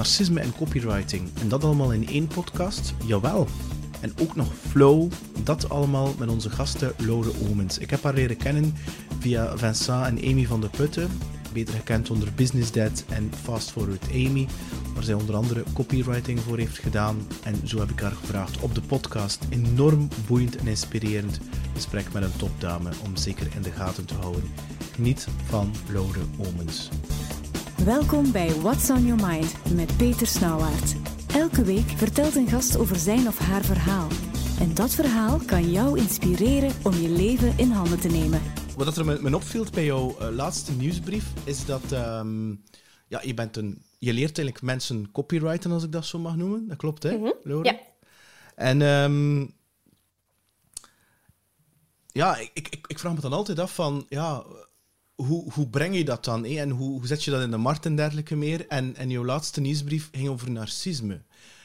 [0.00, 1.28] narcisme en copywriting.
[1.40, 2.94] En dat allemaal in één podcast?
[3.06, 3.46] Jawel.
[4.00, 5.10] En ook nog Flow,
[5.44, 7.78] dat allemaal met onze gasten Laure Omens.
[7.78, 8.74] Ik heb haar leren kennen
[9.18, 11.10] via Vincent en Amy van de Putten,
[11.52, 14.46] beter gekend onder Business Dad en Fast Forward Amy,
[14.94, 17.26] waar zij onder andere copywriting voor heeft gedaan.
[17.42, 19.44] En zo heb ik haar gevraagd op de podcast.
[19.48, 21.40] Enorm boeiend en inspirerend
[21.74, 24.42] gesprek met een topdame om zeker in de gaten te houden.
[24.94, 26.88] Geniet van Laure Omens.
[27.84, 30.94] Welkom bij What's on Your Mind met Peter Snauwaert.
[31.34, 34.08] Elke week vertelt een gast over zijn of haar verhaal.
[34.58, 38.40] En dat verhaal kan jou inspireren om je leven in handen te nemen.
[38.76, 42.64] Wat er me, me opviel bij jouw uh, laatste nieuwsbrief, is dat um,
[43.06, 46.68] ja, je, bent een, je leert eigenlijk mensen copywriten, als ik dat zo mag noemen.
[46.68, 47.64] Dat klopt, hè, mm -hmm.
[47.64, 47.78] Ja.
[48.54, 49.54] En um,
[52.06, 54.44] ja, ik, ik, ik vraag me dan altijd af van, ja,
[55.24, 56.44] hoe, hoe breng je dat dan?
[56.44, 58.66] En hoe, hoe zet je dat in de markt en dergelijke meer?
[58.68, 61.20] En, en jouw laatste nieuwsbrief ging over narcisme.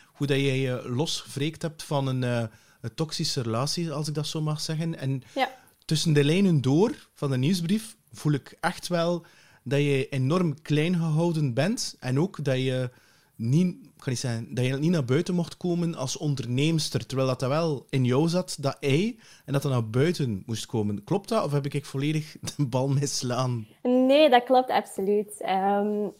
[0.05, 2.43] Hoe dat jij je losgevreekt hebt van een, uh,
[2.81, 4.99] een, toxische relatie, als ik dat zo mag zeggen.
[4.99, 5.49] En ja.
[5.85, 9.25] tussen de lijnen door van de nieuwsbrief voel ik echt wel
[9.63, 11.95] dat je enorm klein gehouden bent.
[11.99, 12.89] En ook dat je
[13.35, 13.75] niet,
[14.05, 17.49] kan niet zeggen, dat je niet naar buiten mocht komen als onderneemster, terwijl dat, dat
[17.49, 21.03] wel in jou zat, dat ei, en dat dat naar buiten moest komen.
[21.03, 23.67] Klopt dat, of heb ik volledig de bal mislaan?
[23.81, 25.45] Nee, dat klopt absoluut.
[25.49, 26.13] Um,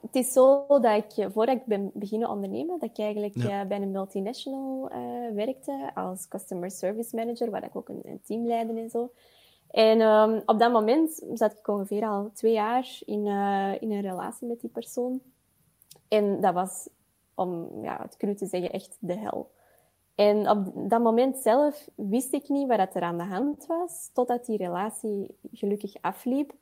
[0.00, 3.62] het is zo dat ik, voordat ik ben beginnen ondernemen, dat ik eigenlijk ja.
[3.62, 8.20] uh, bij een multinational uh, werkte als customer service manager, waar ik ook een, een
[8.24, 9.10] team leidde en zo.
[9.70, 14.00] En um, op dat moment zat ik ongeveer al twee jaar in, uh, in een
[14.00, 15.20] relatie met die persoon.
[16.08, 16.88] En dat was,
[17.34, 19.50] om ja, het cru te zeggen, echt de hel.
[20.14, 24.46] En op dat moment zelf wist ik niet wat er aan de hand was, totdat
[24.46, 26.52] die relatie gelukkig afliep.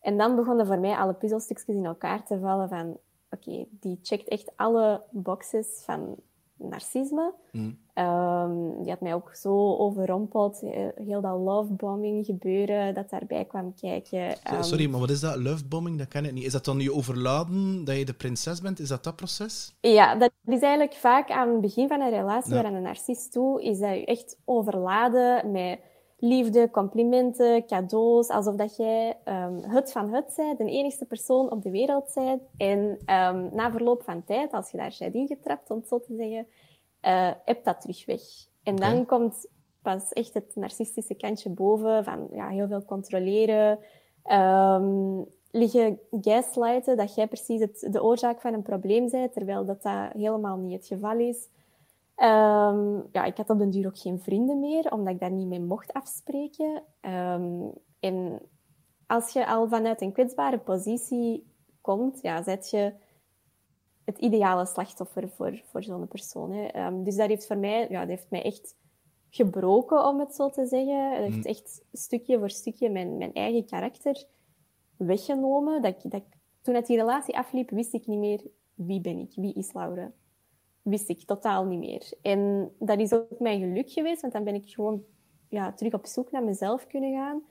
[0.00, 2.98] En dan begonnen voor mij alle puzzelstukjes in elkaar te vallen van...
[3.30, 6.16] Oké, die checkt echt alle boxes van
[6.60, 7.34] narcisme.
[7.52, 7.78] Mm.
[7.94, 10.60] Um, die had mij ook zo overrompeld.
[10.94, 14.54] Heel dat lovebombing gebeuren dat daarbij kwam kijken.
[14.54, 15.36] Um, Sorry, maar wat is dat?
[15.36, 15.98] Lovebombing?
[15.98, 16.44] Dat ken ik niet.
[16.44, 18.80] Is dat dan je overladen, dat je de prinses bent?
[18.80, 19.74] Is dat dat proces?
[19.80, 22.62] Ja, dat is eigenlijk vaak aan het begin van een relatie ja.
[22.62, 25.78] naar een narcist toe, is dat je echt overladen met
[26.20, 31.62] liefde, complimenten, cadeaus, alsof dat jij um, het van het bent, de enigste persoon op
[31.62, 32.42] de wereld bent.
[32.56, 36.14] En um, na verloop van tijd, als je daar bent ingetrapt, om het zo te
[36.14, 36.46] zeggen,
[37.02, 38.20] uh, heb dat terug weg.
[38.62, 39.46] En dan komt
[39.82, 43.78] pas echt het narcistische kantje boven, van ja, heel veel controleren,
[44.32, 49.82] um, liggen gaslighten, dat jij precies het, de oorzaak van een probleem bent, terwijl dat,
[49.82, 51.48] dat helemaal niet het geval is.
[52.22, 55.46] Um, ja, ik had op den duur ook geen vrienden meer, omdat ik daar niet
[55.46, 56.82] mee mocht afspreken.
[57.00, 58.40] Um, en
[59.06, 62.92] als je al vanuit een kwetsbare positie komt, ja, zet je
[64.04, 66.52] het ideale slachtoffer voor, voor zo'n persoon.
[66.52, 66.86] Hè.
[66.86, 68.76] Um, dus dat heeft voor mij, ja, dat heeft mij echt
[69.30, 71.10] gebroken, om het zo te zeggen.
[71.10, 71.42] Het heeft mm.
[71.42, 74.24] echt stukje voor stukje mijn, mijn eigen karakter
[74.96, 75.82] weggenomen.
[75.82, 78.42] Dat ik, dat ik, toen het die relatie afliep, wist ik niet meer
[78.74, 80.12] wie ben ik, wie is Laura
[80.82, 82.12] wist ik totaal niet meer.
[82.22, 85.02] En dat is ook mijn geluk geweest, want dan ben ik gewoon
[85.48, 87.42] ja, terug op zoek naar mezelf kunnen gaan.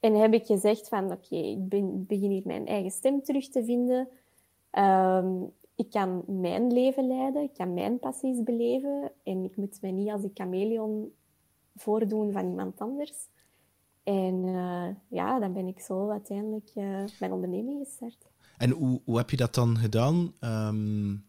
[0.00, 1.68] En heb ik gezegd van, oké, ik
[2.06, 4.08] begin hier mijn eigen stem terug te vinden.
[4.72, 9.12] Um, ik kan mijn leven leiden, ik kan mijn passies beleven.
[9.22, 11.12] En ik moet me niet als een chameleon
[11.76, 13.28] voordoen van iemand anders.
[14.02, 18.26] En uh, ja, dan ben ik zo uiteindelijk uh, mijn onderneming gestart.
[18.58, 20.32] En hoe, hoe heb je dat dan gedaan?
[20.40, 21.26] Um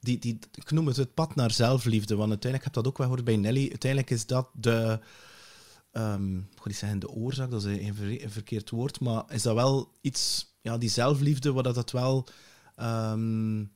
[0.00, 2.98] die, die, ik noem het het pad naar zelfliefde, want uiteindelijk heb ik dat ook
[2.98, 3.68] wel gehoord bij Nelly.
[3.68, 5.00] Uiteindelijk is dat de,
[5.92, 9.54] um, ik zeggen de oorzaak, dat is een, ver, een, verkeerd woord, maar is dat
[9.54, 12.26] wel iets, ja, die zelfliefde, wat dat wel,
[12.80, 13.70] um,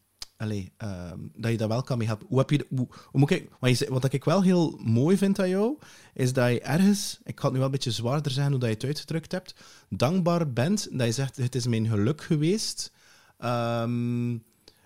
[1.32, 2.26] dat je dat wel kan mee helpen.
[2.28, 5.48] Hoe heb je, hoe, hoe moet ik, wat, wat ik wel heel mooi vind aan
[5.48, 5.78] jou,
[6.14, 8.68] is dat je ergens, ik ga het nu wel een beetje zwaarder zeggen hoe dat
[8.68, 9.54] je het uitgedrukt hebt,
[9.88, 12.92] dankbaar bent, dat je zegt, het is mijn geluk geweest.
[13.38, 14.44] Um,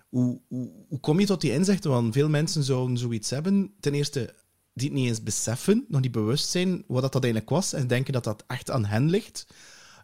[0.09, 1.91] hoe, hoe, hoe, kom je tot die inzichten?
[1.91, 3.73] Want veel mensen zouden zoiets hebben.
[3.79, 4.33] Ten eerste,
[4.73, 7.87] die het niet eens beseffen, nog niet bewust zijn wat dat, dat eigenlijk was en
[7.87, 9.47] denken dat dat echt aan hen ligt.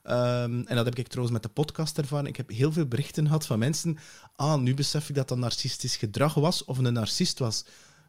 [0.05, 2.25] Um, en dat heb ik trouwens met de podcast ervaren.
[2.25, 3.97] Ik heb heel veel berichten gehad van mensen.
[4.35, 7.65] Ah, nu besef ik dat dat narcistisch gedrag was of een narcist was.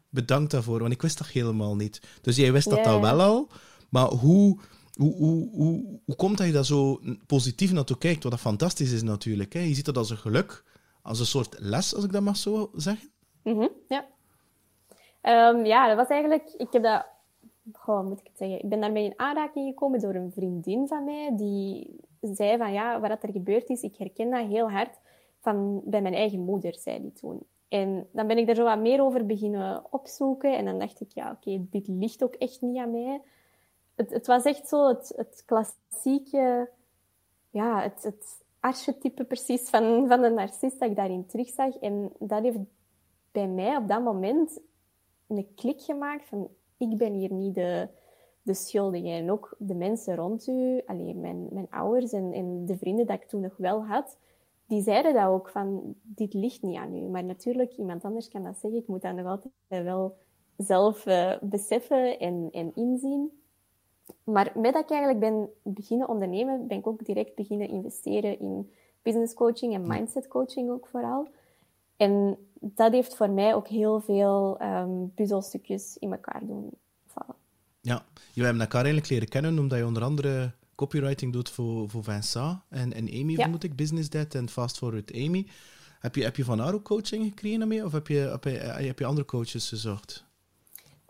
[0.09, 2.01] Bedankt daarvoor, want ik wist dat helemaal niet.
[2.21, 3.49] Dus jij wist dat wel al.
[3.89, 4.59] Maar hoe,
[4.93, 8.23] hoe, hoe, hoe, hoe komt dat je daar zo positief naartoe kijkt?
[8.23, 9.53] Wat dat fantastisch is natuurlijk.
[9.53, 9.59] Hè?
[9.59, 10.63] Je ziet dat als een geluk
[11.05, 13.09] als een soort les, als ik dat mag zo zeggen?
[13.43, 14.05] -hmm, ja.
[15.21, 16.53] Um, ja, dat was eigenlijk...
[16.57, 17.05] Ik heb dat...
[17.73, 18.63] Goh, moet ik het zeggen?
[18.63, 22.99] Ik ben daarmee in aanraking gekomen door een vriendin van mij, die zei van, ja,
[22.99, 24.97] wat er gebeurd is, ik herken dat heel hard.
[25.41, 27.45] van, bij mijn eigen moeder, zei die toen.
[27.67, 30.57] En dan ben ik er zo wat meer over beginnen opzoeken.
[30.57, 33.21] En dan dacht ik, ja, oké, dit ligt ook echt niet aan mij.
[33.95, 36.69] Het, het was echt zo het, het klassieke,
[37.49, 41.75] ja, het, het archetype precies van, van de narcist dat ik daarin terugzag.
[41.77, 42.57] En dat heeft
[43.31, 44.59] bij mij op dat moment
[45.27, 47.87] een klik gemaakt van, ik ben hier niet de,
[48.41, 49.09] de schuldige.
[49.09, 53.21] En ook de mensen rond u, alleen mijn, mijn ouders en, en de vrienden dat
[53.21, 54.17] ik toen nog wel had,
[54.67, 57.01] die zeiden dat ook van, dit ligt niet aan u.
[57.01, 58.79] Maar natuurlijk, iemand anders kan dat zeggen.
[58.79, 60.17] Ik moet dat nog altijd wel
[60.57, 63.43] zelf uh, beseffen en, en inzien.
[64.23, 68.71] Maar met dat ik eigenlijk ben beginnen ondernemen, ben ik ook direct beginnen investeren in
[69.01, 71.27] business coaching en mindset coaching ook vooral.
[71.97, 76.69] En dat heeft voor mij ook heel veel um, puzzelstukjes in elkaar doen
[77.07, 77.35] vallen.
[77.81, 82.03] Ja, je hebt elkaar eigenlijk leren kennen omdat je onder andere copywriting doet voor, voor
[82.03, 83.41] Vincent en, en Amy, ja.
[83.41, 85.47] vermoed ik, Business Dad en Fast Forward Amy.
[85.99, 88.49] Heb je, heb je van haar ook coaching gekregen daarmee, of heb je, heb je,
[88.49, 90.25] heb je andere coaches gezocht?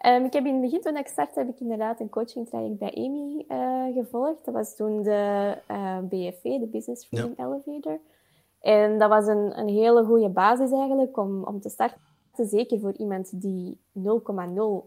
[0.07, 2.77] Um, ik heb in het begin, toen ik startte, heb ik inderdaad een coaching traject
[2.77, 4.45] bij Amy uh, gevolgd.
[4.45, 7.45] Dat was toen de uh, eh, BFV, de Business Freedom ja.
[7.45, 7.99] Elevator.
[8.61, 11.99] En dat was een, een hele goede basis eigenlijk om, om te starten.
[12.33, 14.03] Zeker voor iemand die 0,0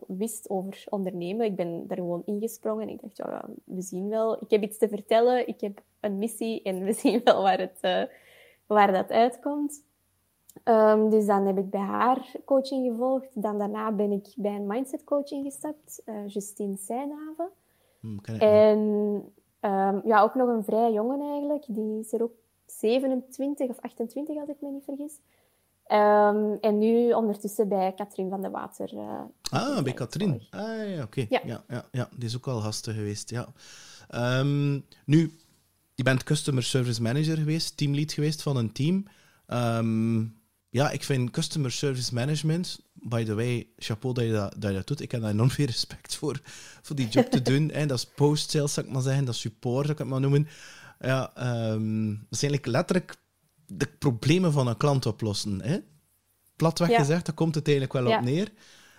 [0.06, 1.46] wist over ondernemen.
[1.46, 4.42] Ik ben daar gewoon ingesprongen en ik dacht, ja, we zien wel.
[4.42, 7.78] Ik heb iets te vertellen, ik heb een missie en we zien wel waar, het,
[7.82, 8.02] uh,
[8.66, 9.84] waar dat uitkomt.
[10.68, 13.42] Um, dus dan heb ik bij haar coaching gevolgd.
[13.42, 17.48] Dan daarna ben ik bij een mindset coaching gestapt, uh, Justine Seijnhaven.
[18.00, 18.78] Hmm, en
[19.60, 21.64] um, ja, ook nog een vrij jongen eigenlijk.
[21.68, 22.32] Die is er ook
[22.66, 25.12] 27 of 28, als ik me niet vergis.
[25.92, 28.94] Um, en nu ondertussen bij Katrien van de Water.
[28.94, 29.20] Uh,
[29.50, 30.42] ah, bij Katrien.
[30.50, 31.26] Ah, ja, oké.
[31.28, 31.40] Ja.
[31.44, 33.48] Ja, ja, ja, die is ook al gasten geweest, ja.
[34.40, 35.32] Um, nu,
[35.94, 39.04] je bent customer service manager geweest, teamlead geweest van een team.
[39.46, 40.37] Um,
[40.68, 44.76] ja, ik vind customer service management, by the way, chapeau dat je dat, dat, je
[44.76, 45.00] dat doet.
[45.00, 46.40] Ik heb daar enorm veel respect voor,
[46.82, 47.70] voor die job te doen.
[47.72, 47.86] Hè.
[47.86, 49.24] Dat is post-sales, zou ik maar zeggen.
[49.24, 50.48] Dat is support, zou ik het maar noemen.
[51.00, 51.32] Ja,
[51.70, 53.16] um, dat is eigenlijk letterlijk
[53.66, 55.62] de problemen van een klant oplossen.
[55.62, 55.78] Hè?
[56.56, 58.52] Platweg gezegd, daar komt het eigenlijk wel op neer.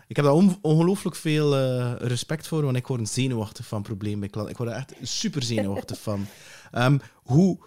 [0.07, 4.29] Ik heb daar ongelooflijk veel uh, respect voor, want ik word zenuwachtig van problemen bij
[4.29, 4.51] klanten.
[4.51, 6.25] Ik word er echt super zenuwachtig van.
[6.73, 7.57] Um, hoe,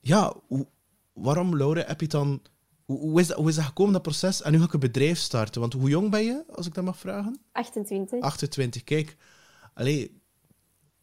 [0.00, 0.66] ja, hoe,
[1.12, 2.42] waarom, Laura, heb je dan...
[2.92, 4.42] Hoe, hoe, is dat, hoe is dat gekomen, dat proces?
[4.42, 5.60] En nu ga ik een bedrijf starten.
[5.60, 7.40] Want hoe jong ben je, als ik dat mag vragen?
[7.52, 8.20] 28.
[8.20, 9.16] 28, kijk.
[9.74, 10.20] Allee,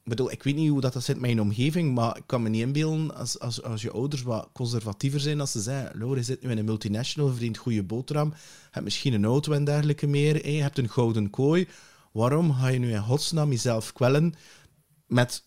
[0.03, 2.49] bedoel, ik weet niet hoe dat, dat zit met mijn omgeving, maar ik kan me
[2.49, 6.23] niet inbeelden als, als, als je ouders wat conservatiever zijn, als ze zeggen, Laura, je
[6.23, 8.33] zit nu in een multinational, verdient goede boterham,
[8.71, 11.67] hebt misschien een auto en dergelijke meer, je hebt een gouden kooi.
[12.11, 14.33] Waarom ga je nu in godsnaam jezelf kwellen
[15.07, 15.43] met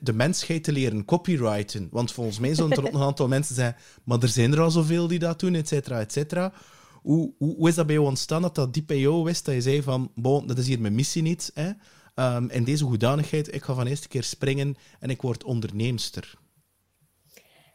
[0.00, 1.88] de mensheid te leren copyrighten?
[1.90, 4.60] Want volgens mij zullen er ook nog een aantal mensen zijn, maar er zijn er
[4.60, 6.52] al zoveel die dat doen, et cetera, et cetera.
[7.02, 9.54] Hoe, hoe, hoe, is dat bij jou ontstaan, dat dat diep bij jou wist, dat
[9.54, 11.70] je zei van, bon, dat is hier mijn missie niet, hè?
[12.14, 16.38] Um, in deze hoedanigheid, ik ga van eerste keer springen en ik word onderneemster.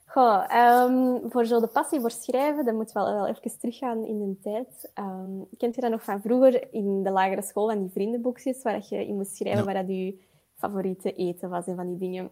[0.06, 4.20] Goh, um, voor zo de passie voor schrijven, dat moet wel, wel even teruggaan in
[4.20, 4.92] de tijd.
[5.00, 8.86] Um, kent je dat nog van vroeger in de lagere school, van die vriendenboekjes, waar
[8.90, 9.66] je in moest schrijven ja.
[9.66, 10.20] waar dat je
[10.70, 12.32] favoriete eten was en van die dingen.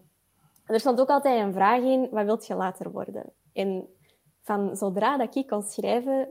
[0.66, 3.32] er stond ook altijd een vraag in, wat wilt je later worden?
[3.52, 3.86] En
[4.42, 6.28] van zodra dat ik kon schrijven,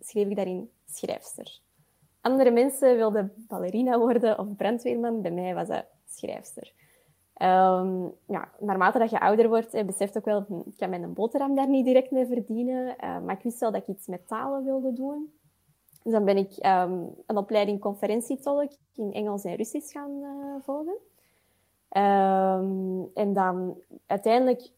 [0.00, 1.60] schreef ik daarin schrijfster.
[2.20, 5.22] Andere mensen wilden ballerina worden of brandweerman.
[5.22, 6.72] Bij mij was dat schrijfster.
[7.42, 11.12] Um, ja, naarmate dat je ouder wordt, je beseft ook wel, hm, ik kan mijn
[11.12, 12.96] boterham daar niet direct mee verdienen.
[13.04, 15.32] Uh, maar ik wist wel dat ik iets met talen wilde doen.
[16.02, 20.96] Dus dan ben ik um, een opleiding conferentietolk in Engels en Russisch gaan uh, volgen.
[21.90, 23.76] Um, en dan
[24.06, 24.70] uiteindelijk,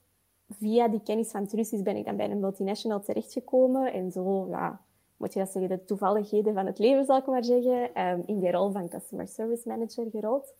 [0.51, 3.93] via die kennis van het Russisch, ben ik dan bij een multinational terechtgekomen.
[3.93, 4.81] En zo, ja,
[5.17, 8.39] moet je dat zeggen, de toevalligheden van het leven, zal ik maar zeggen, um, in
[8.39, 10.55] die rol van Customer Service Manager gerold.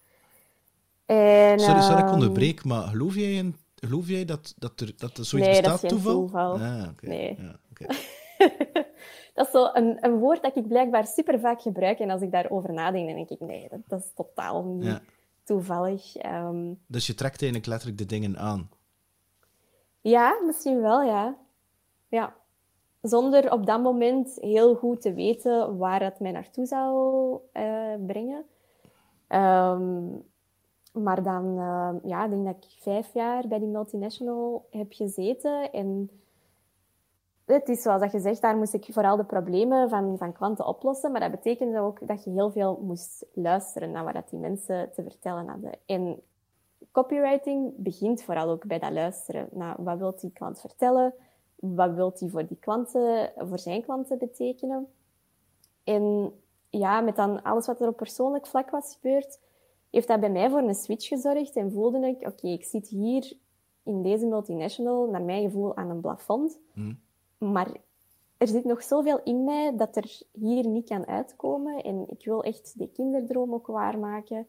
[1.07, 5.19] En, sorry, sorry, ik onderbreek, maar geloof jij, in, geloof jij dat, dat, er, dat
[5.19, 6.21] er zoiets nee, bestaat, dat is toeval?
[6.21, 6.53] toeval?
[6.53, 7.11] Ah, okay.
[7.11, 7.37] Nee.
[7.39, 7.97] Ja, okay.
[9.35, 11.99] dat is zo een, een woord dat ik blijkbaar super vaak gebruik.
[11.99, 15.01] En als ik daarover nadenk, dan denk ik, nee, dat, dat is totaal niet ja.
[15.49, 16.25] Toevallig.
[16.25, 18.71] Um, dus je trekt eigenlijk letterlijk de dingen aan?
[20.01, 21.37] Ja, misschien wel, ja.
[22.09, 22.35] Ja
[23.03, 28.45] zonder op dat moment heel goed te weten waar het mij naartoe zou uh, brengen.
[29.29, 30.23] Um,
[30.93, 35.73] maar dan, uh, ja, ik denk dat ik vijf jaar bij die multinational heb gezeten.
[35.73, 36.11] En
[37.55, 40.67] het is zoals dat je zegt, daar moest ik vooral de problemen van, van klanten
[40.67, 41.13] oplossen.
[41.13, 45.03] Maar dat betekende ook dat je heel veel moest luisteren naar wat die mensen te
[45.03, 45.73] vertellen hadden.
[45.87, 46.21] En
[46.93, 49.49] copywriting begint vooral ook bij dat luisteren.
[49.51, 51.15] Naar wat wil die klant vertellen?
[51.61, 54.87] wat wil hij voor die klanten, voor zijn klanten betekenen?
[55.85, 56.33] En
[56.71, 59.41] ja, met dan alles wat er op persoonlijk vlak was gebeurd,
[59.91, 63.33] heeft dat bij mij voor een switch gezorgd en voelde ik, oké, ik zit hier
[63.83, 66.59] in deze multinational, naar mijn gevoel, aan een plafond.
[66.73, 67.01] Hmm.
[67.39, 67.69] Maar
[68.37, 71.83] er zit nog zoveel in mij dat er hier niet kan uitkomen.
[71.83, 74.47] En ik wil echt die kinderdroom ook waarmaken.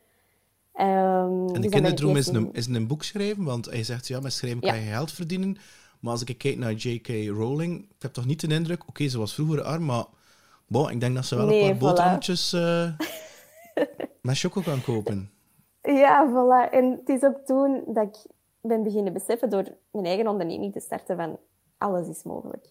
[0.74, 4.34] Ehm, En de kinderdroom is een, is een boek schrijven, want hij zegt, ja, met
[4.34, 5.58] schrijven kan je geld verdienen.
[6.00, 7.08] Maar als ik kijk naar J.K.
[7.28, 10.06] Rowling, ik heb toch niet de indruk, oké, ze was vroeger arm, maar
[10.68, 11.80] bon, ik denk dat ze wel Nee, een paar voilà.
[11.80, 12.92] boterhammetjes eh,
[14.22, 15.32] met choco kan kopen.
[15.82, 16.74] Ja, voilà.
[16.74, 18.32] En het is ook toen dat ik
[18.62, 21.40] ben beginnen beseffen door mijn eigen onderneming te starten van
[21.78, 22.70] alles is mogelijk.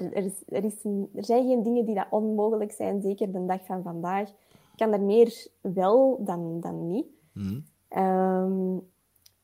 [0.00, 3.32] Er, er, is, er, is een- er zijn geen dingen die dat onmogelijk zijn, zeker
[3.32, 4.30] de dag van vandaag.
[4.76, 7.06] Kan er meer wel dan, dan niet.
[7.32, 7.60] Mhm.
[7.88, 8.72] Ehm,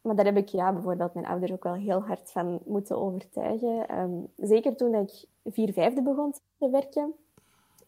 [0.00, 3.88] maar daar heb ik ja, bijvoorbeeld mijn ouders ook wel heel hard van moeten overtuigen.
[3.88, 7.12] Ehm, zeker toen ik vier vijfde begon te werken.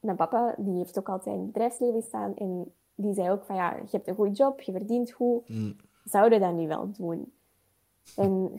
[0.01, 2.37] Mijn papa die heeft ook altijd in het bedrijfsleven gestaan.
[2.37, 5.49] En die zei ook van ja, je hebt een goede job, je verdient goed.
[5.49, 5.77] Mm.
[6.05, 7.33] Zou je dat nu wel doen?
[8.17, 8.53] En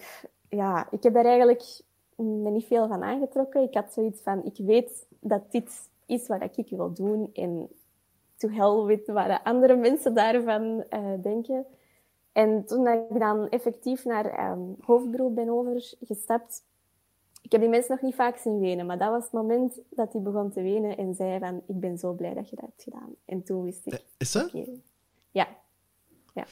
[0.50, 1.82] ja, ik heb daar eigenlijk
[2.16, 3.62] me niet veel van aangetrokken.
[3.62, 7.30] Ik had zoiets van, ik weet dat dit is wat ik wil doen.
[7.34, 7.70] En
[8.38, 11.66] to hell with wat de andere mensen daarvan eh, denken.
[12.32, 16.64] En toen ik dan effectief naar ehm hoofdberoep ben overgestapt,
[17.42, 20.14] ik heb die mensen nog niet vaak zien wenen, maar dat was het moment dat
[20.14, 22.84] hij begon te wenen en zei van, ik ben zo blij dat je dat hebt
[22.84, 23.16] gedaan.
[23.26, 24.52] En toen wist ik, Is dat?
[25.32, 25.48] ja,
[26.34, 26.46] ja.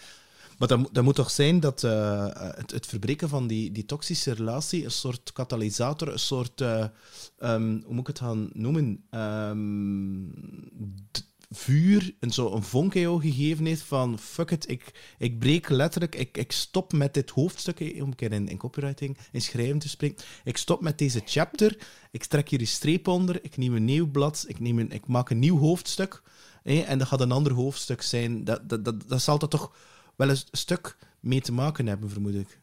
[0.61, 4.83] Maar dat, moet- toch zijn dat eh, het, het verbreken van die, die toxische relatie
[4.83, 6.85] een soort katalysator, een soort, eh,
[7.37, 10.23] ehm, hoe moet ik het gaan noemen, Ehm,
[11.49, 15.69] vuur, een, zo, een vonk in jou gegeven heeft van fuck it, ik, ik breek
[15.69, 19.41] letterlijk, ik, ik stop met dit hoofdstuk, eh, om een keer in, in copywriting, in
[19.41, 21.77] schrijven te spreken, ik stop met deze chapter,
[22.11, 25.07] ik trek hier een streep onder, ik neem een nieuw blad, ik, neem een, ik
[25.07, 26.21] maak een nieuw hoofdstuk,
[26.63, 28.43] eh, en dat gaat een ander hoofdstuk zijn.
[28.43, 29.71] Dat, dat, dat, dat zal dat toch
[30.21, 32.59] wel een stuk mee te maken hebben, vermoed ik.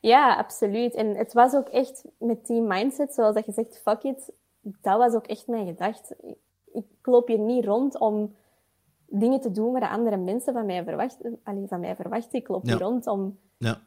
[0.00, 0.94] Ja, absoluut.
[0.94, 4.98] En het was ook echt met die mindset, zoals dat je zegt, fuck it, dat
[4.98, 6.16] was ook echt mijn gedachte.
[6.72, 8.34] Ik- loop hier niet rond om
[9.06, 11.40] dingen te doen waar andere mensen van mij verwachten.
[11.42, 12.38] Allee, van mij verwachten.
[12.38, 12.70] Ik loop Ja.
[12.72, 13.80] hier rond om Ja.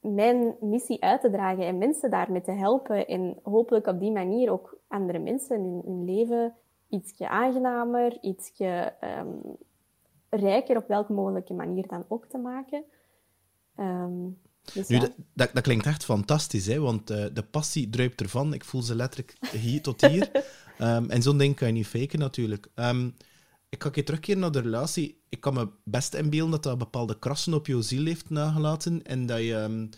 [0.00, 3.06] mijn missie uit te dragen en mensen daarmee te helpen.
[3.06, 6.54] En hopelijk op die manier ook andere mensen hun, hun leven
[6.88, 9.28] ietsje aangenamer, ietsje ehm,
[10.30, 12.84] rijker op welke mogelijke manier dan ook te maken.
[13.76, 14.28] Ehm,
[14.72, 15.00] dus Nu, ja.
[15.00, 18.54] dat, dat, dat klinkt echt fantastisch, hè, want eh, de passie druipt ervan.
[18.54, 20.30] Ik voel ze letterlijk hier tot hier.
[20.78, 22.68] Ehm, en zo'n ding kan je niet faken, natuurlijk.
[22.74, 23.06] Ehm,
[23.68, 25.20] ik ga een keer terugkeren naar de relatie.
[25.28, 29.02] Ik kan me best inbeelden dat dat bepaalde krassen op jouw ziel heeft nagelaten.
[29.02, 29.88] En dat je,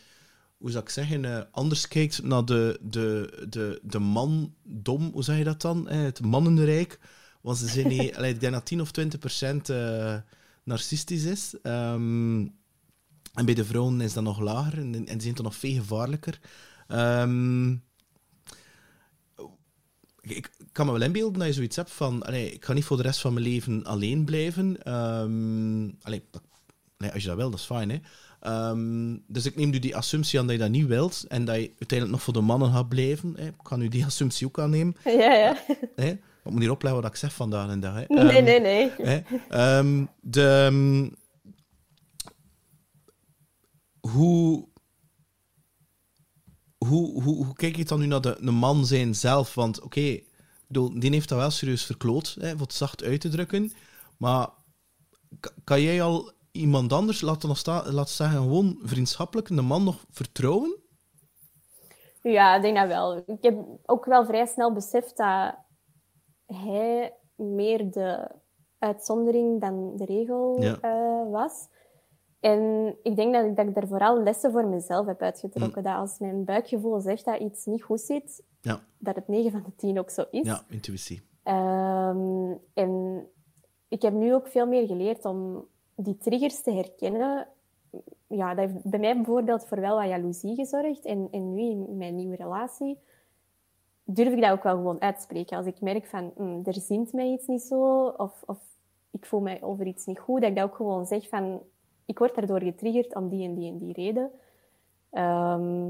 [0.59, 5.23] hoe zou ik zeggen, eh, anders kijkt naar de, de, de, de man dom, hoe
[5.23, 5.89] zeg je dat dan?
[5.89, 6.99] Eh, het mannenrijk.
[7.41, 10.17] Want ze zijn niet, allee, ik denk dat 10 of 20 procent eh,
[10.65, 11.55] narcistisch is.
[11.63, 12.41] Ehm,
[13.35, 15.75] en bij de vrouwen is dat nog lager en, en die zijn dan nog veel
[15.75, 16.41] gevaarlijker.
[16.89, 17.71] Ehm,
[20.21, 22.97] ik kan me wel inbeelden dat je zoiets hebt van, allee, ik ga niet voor
[22.97, 24.83] de rest van mijn leven alleen blijven.
[26.03, 26.43] Allee, dat-
[26.99, 27.91] nee, als je dat wil, dat is fijn.
[27.91, 27.99] Hè?
[29.27, 31.69] Dus ik neem nu die assumptie aan dat je dat niet wilt en dat je
[31.69, 33.35] uiteindelijk nog voor de mannen gaat blijven.
[33.37, 33.47] Hè?
[33.47, 34.97] Ik kan nu die assumptie ook aannemen.
[35.05, 35.65] Ja, ja.
[35.97, 36.15] Hè?
[36.51, 37.95] Ik moet hier opletten wat ik zeg vandaag en dag.
[37.95, 38.05] Hè?
[38.09, 38.91] Nee, Ehm, nee, nee.
[38.97, 39.21] Hè?
[39.49, 41.11] Ehm, de, ehm,
[44.13, 44.69] hoe,
[46.79, 49.55] hoe, hoe, hoe kijk je dan nu naar de, de man zijn zelf?
[49.55, 50.21] Want oké,
[50.67, 53.73] bedoel, die heeft dat wel serieus verkloot, hè, het zacht uit te drukken.
[54.19, 54.49] Maar
[55.41, 59.85] ka- kan jij al iemand anders, laten we sta, laten zeggen, gewoon vriendschappelijk, een man
[59.85, 60.79] nog vertrouwen?
[62.23, 63.17] Ja, ik denk dat wel.
[63.27, 65.55] Ik heb ook wel vrij snel beseft dat
[66.55, 68.29] hij meer de
[68.79, 70.79] uitzondering dan de regel Ja.
[70.81, 71.69] eh, was.
[72.41, 75.83] En ik denk dat ik, dat ik daar vooral lessen voor mezelf heb uitgetrokken.
[75.83, 79.63] Dat als mijn buikgevoel zegt dat iets niet goed zit, Ja, dat het 9 van
[79.63, 80.47] de 10 ook zo is.
[80.47, 81.29] ja intuïtie.
[81.43, 83.25] Ehm, en
[83.89, 85.67] ik heb nu ook veel meer geleerd om
[85.97, 87.49] die triggers te herkennen.
[88.27, 91.05] Ja, dat heeft bij mij bijvoorbeeld voor wel wat jaloezie gezorgd.
[91.05, 92.99] En, en nu in mijn nieuwe relatie
[94.15, 95.57] durf ik dat ook wel gewoon uitspreken.
[95.57, 98.59] Als ik merk van, hm, er zint mij iets niet zo, of, of
[99.11, 101.63] ik voel mij over iets niet goed, dat ik dat ook gewoon zeg van,
[102.07, 104.31] ik word daardoor getriggerd om die en die en die reden.
[105.11, 105.89] Ehm,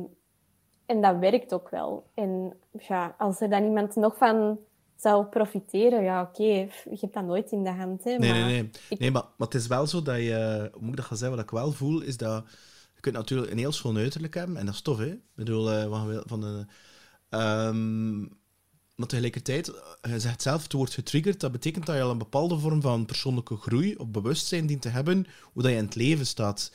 [0.87, 2.07] en dat werkt ook wel.
[2.15, 4.59] En ja, als er dan iemand nog van
[4.97, 8.05] zou profiteren, ja, oké, je hebt dat nooit in de hand.
[8.05, 8.71] Hè, Nee, maar nee, nee.
[8.89, 10.69] ik- nee maar, maar het is wel zo dat je...
[10.73, 11.37] Hoe moet ik dat gaan zeggen?
[11.37, 12.45] Wat ik wel voel, is dat...
[12.95, 15.07] Je kunt natuurlijk een heel schoon uiterlijk hebben, en dat is tof, hè?
[15.07, 16.67] Ik bedoel, eh, van, van de,
[17.31, 18.21] Ehm,
[18.95, 19.73] maar tegelijkertijd,
[20.03, 21.41] je zegt zelf, het wordt getriggerd.
[21.41, 24.89] Dat betekent dat je al een bepaalde vorm van persoonlijke groei of bewustzijn dient te
[24.89, 26.73] hebben, hoe dat je in het leven staat.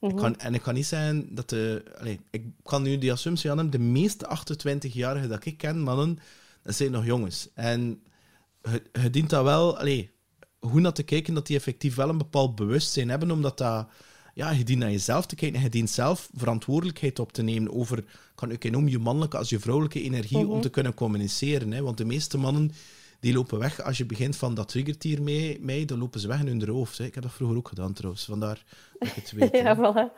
[0.00, 0.16] ik Mhm.
[0.16, 1.84] kan, en ik kan niet zeggen dat de...
[1.98, 6.18] Allee, ik kan nu die assumptie aan de meeste 28-jarigen dat ik ken, mannen,
[6.62, 7.48] dat zijn nog jongens.
[7.54, 8.02] En
[8.92, 9.78] je dient dat wel...
[9.78, 10.10] Allee,
[10.58, 13.88] hoe naar te kijken dat die effectief wel een bepaald bewustzijn hebben, omdat dat...
[14.36, 17.72] Ja, je dient naar jezelf te kijken en je dient zelf verantwoordelijkheid op te nemen
[17.74, 21.72] over, kan ik noemen, je mannelijke als je vrouwelijke energie om te kunnen communiceren.
[21.72, 21.82] Hè?
[21.82, 22.70] Want de meeste mannen
[23.20, 26.28] die lopen weg als je begint van dat triggert hier mee, mee dan lopen ze
[26.28, 26.98] weg in hun hoofd.
[26.98, 27.04] Hè?
[27.04, 28.64] Ik heb dat vroeger ook gedaan trouwens, vandaar
[28.98, 29.56] dat ik het weet.
[29.62, 30.12] Ja, voilà.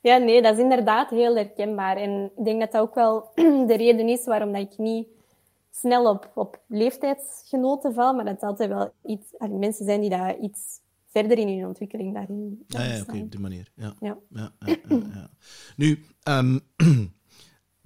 [0.00, 1.96] Ja, nee, dat is inderdaad heel herkenbaar.
[1.96, 3.30] En ik denk dat dat ook wel
[3.70, 5.06] de reden is waarom dat ik niet
[5.70, 10.38] snel op, op leeftijdsgenoten val, maar dat het altijd wel iets, mensen zijn die daar
[10.38, 10.82] iets
[11.14, 13.70] verder in hun ontwikkeling daarin Ah, ja, ja, oké, op die manier.
[13.74, 13.94] Ja.
[14.00, 14.18] Ja.
[14.30, 14.52] Ja,
[14.88, 15.30] ja.
[15.76, 16.58] Nu, ehm,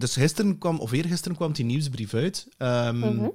[0.02, 2.48] dus gisteren kwam, of eergisteren kwam die nieuwsbrief uit.
[2.58, 3.28] Mhm.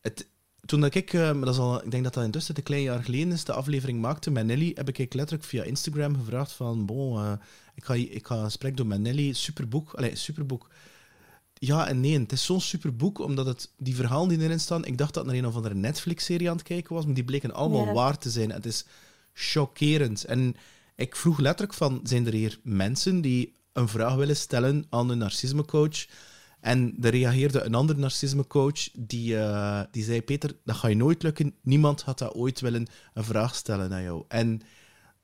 [0.00, 0.28] het,
[0.64, 2.82] toen dat ik, eh, maar dat is al, ik denk dat dat intussen een klein
[2.82, 6.86] jaar geleden is, de aflevering maakte met Nelly, heb ik letterlijk via Instagram gevraagd van,
[6.86, 7.32] bon, eh,
[7.74, 10.70] ik, ga, ik ga een gesprek doen met Nelly, superboek, allee, superboek.
[11.64, 14.98] Ja en nee, het is zo'n superboek, omdat het, die verhalen die erin staan, ik
[14.98, 17.54] dacht dat het naar een of andere Netflix-serie aan het kijken was, maar die bleken
[17.54, 17.92] allemaal Ja.
[17.92, 18.50] waar te zijn.
[18.50, 18.84] Het is
[19.32, 20.24] chockerend.
[20.24, 20.54] En
[20.96, 25.18] ik vroeg letterlijk van, zijn er hier mensen die een vraag willen stellen aan een
[25.18, 26.06] narcismecoach?
[26.60, 31.22] En er reageerde een andere narcismecoach die, eh, die zei, Peter, dat ga je nooit
[31.22, 31.54] lukken.
[31.62, 34.24] Niemand had dat ooit willen een vraag stellen aan jou.
[34.28, 34.60] En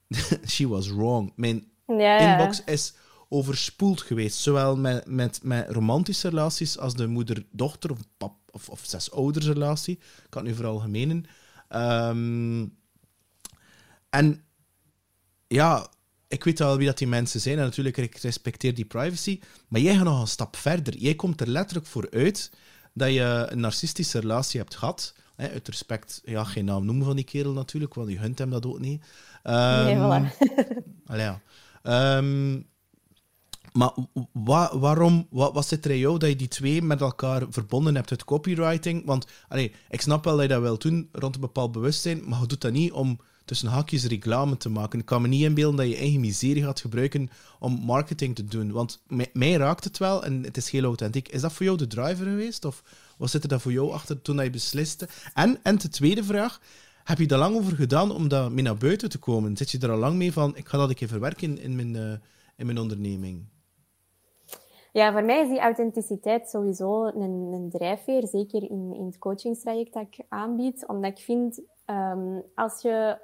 [0.52, 1.32] she was wrong.
[1.36, 2.18] Mijn ja.
[2.18, 2.94] inbox is
[3.28, 4.38] overspoeld geweest.
[4.38, 9.94] Zowel met, met, met romantische relaties als de moeder-dochter of, pap, of, of zes-ouders-relatie.
[9.94, 11.24] Ik kan het nu vooral gemenen.
[11.68, 12.66] Ehm,
[14.10, 14.44] en
[15.46, 15.88] ja,
[16.28, 17.58] ik weet wel wie dat die mensen zijn.
[17.58, 19.40] En natuurlijk, ik respecteer die privacy.
[19.68, 20.96] Maar jij gaat nog een stap verder.
[20.96, 22.50] Jij komt er letterlijk voor uit
[22.94, 25.14] dat je een narcistische relatie hebt gehad.
[25.36, 28.50] Hè, uit respect, ja, geen naam noemen van die kerel natuurlijk, want je hunt hem
[28.50, 29.04] dat ook niet.
[29.42, 31.16] Nee, Ehm, voilà.
[31.16, 31.40] Ja.
[31.82, 32.60] Ehm,
[33.78, 33.92] maar
[34.32, 38.10] wa- waarom, wat, wat zit er jou dat je die twee met elkaar verbonden hebt,
[38.10, 39.04] het copywriting?
[39.04, 42.40] Want allee, ik snap wel dat je dat wil doen rond een bepaald bewustzijn, maar
[42.40, 44.98] je doet dat niet om tussen haakjes reclame te maken.
[44.98, 48.72] Ik kan me niet inbeelden dat je eigen miserie gaat gebruiken om marketing te doen.
[48.72, 51.28] Want mij, raakt het wel en het is heel authentiek.
[51.28, 52.64] Is dat voor jou de driver geweest?
[52.64, 52.82] Of
[53.16, 55.08] wat zit er dan voor jou achter toen je besliste?
[55.34, 56.60] En, en de tweede vraag,
[57.04, 59.56] heb je daar lang over gedaan om dat mee naar buiten te komen?
[59.56, 61.96] Zit je er al lang mee van, ik ga dat een keer verwerken in mijn,
[61.96, 62.18] eh,
[62.56, 63.44] in mijn onderneming?
[64.98, 69.92] Ja, voor mij is die authenticiteit sowieso een, een drijfveer, zeker in, in het coachingstraject
[69.92, 70.86] dat ik aanbied.
[70.86, 73.18] Omdat ik vind, ehm, als je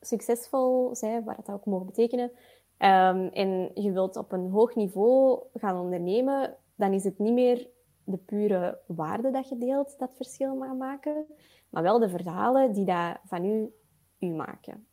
[0.00, 2.30] succesvol bent, wat dat ook mogen betekenen,
[2.76, 7.68] ehm, en je wilt op een hoog niveau gaan ondernemen, dan is het niet meer
[8.04, 11.26] de pure waarde dat je deelt dat verschil mag maken,
[11.68, 13.72] maar wel de verhalen die dat van u,
[14.18, 14.86] u maken.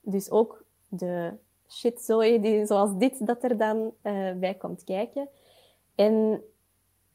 [0.00, 1.32] Dus ook de
[1.68, 5.28] shitzooi die, zoals dit dat er dan eh, bij komt kijken.
[5.94, 6.42] En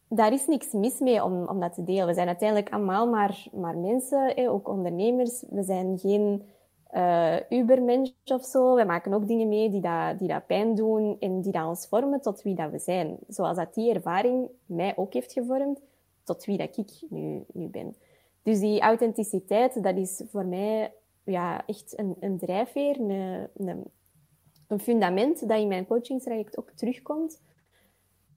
[0.09, 2.07] daar is niks mis mee om, om dat te delen.
[2.07, 5.43] We zijn uiteindelijk allemaal maar, maar mensen, hè, ook ondernemers.
[5.49, 6.43] We zijn geen
[6.87, 8.75] eh ubermensch of zo.
[8.75, 11.87] We maken ook dingen mee die, dat, die dat pijn doen en die dat ons
[11.87, 13.17] vormen tot wie dat we zijn.
[13.27, 15.81] Zoals dat die ervaring mij ook heeft gevormd
[16.23, 17.95] tot wie dat ik nu, nu ben.
[18.43, 23.83] Dus die authenticiteit, dat is voor mij ja, echt een, een drijfveer, een, een,
[24.67, 27.41] een fundament dat in mijn coachingstraject ook terugkomt.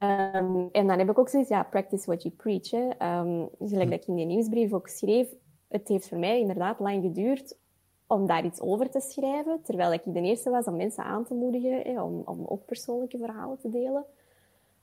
[0.02, 2.70] Um, en dan heb ik ook zoiets, ja, practice what you preach.
[2.70, 3.18] Hè.
[3.18, 5.28] Um, gelijk dat ik in die nieuwsbrief ook schreef,
[5.68, 7.58] het heeft voor mij inderdaad lang geduurd
[8.06, 11.34] om daar iets over te schrijven, terwijl ik de eerste was om mensen aan te
[11.34, 14.04] moedigen, hè, om, om ook persoonlijke verhalen te delen.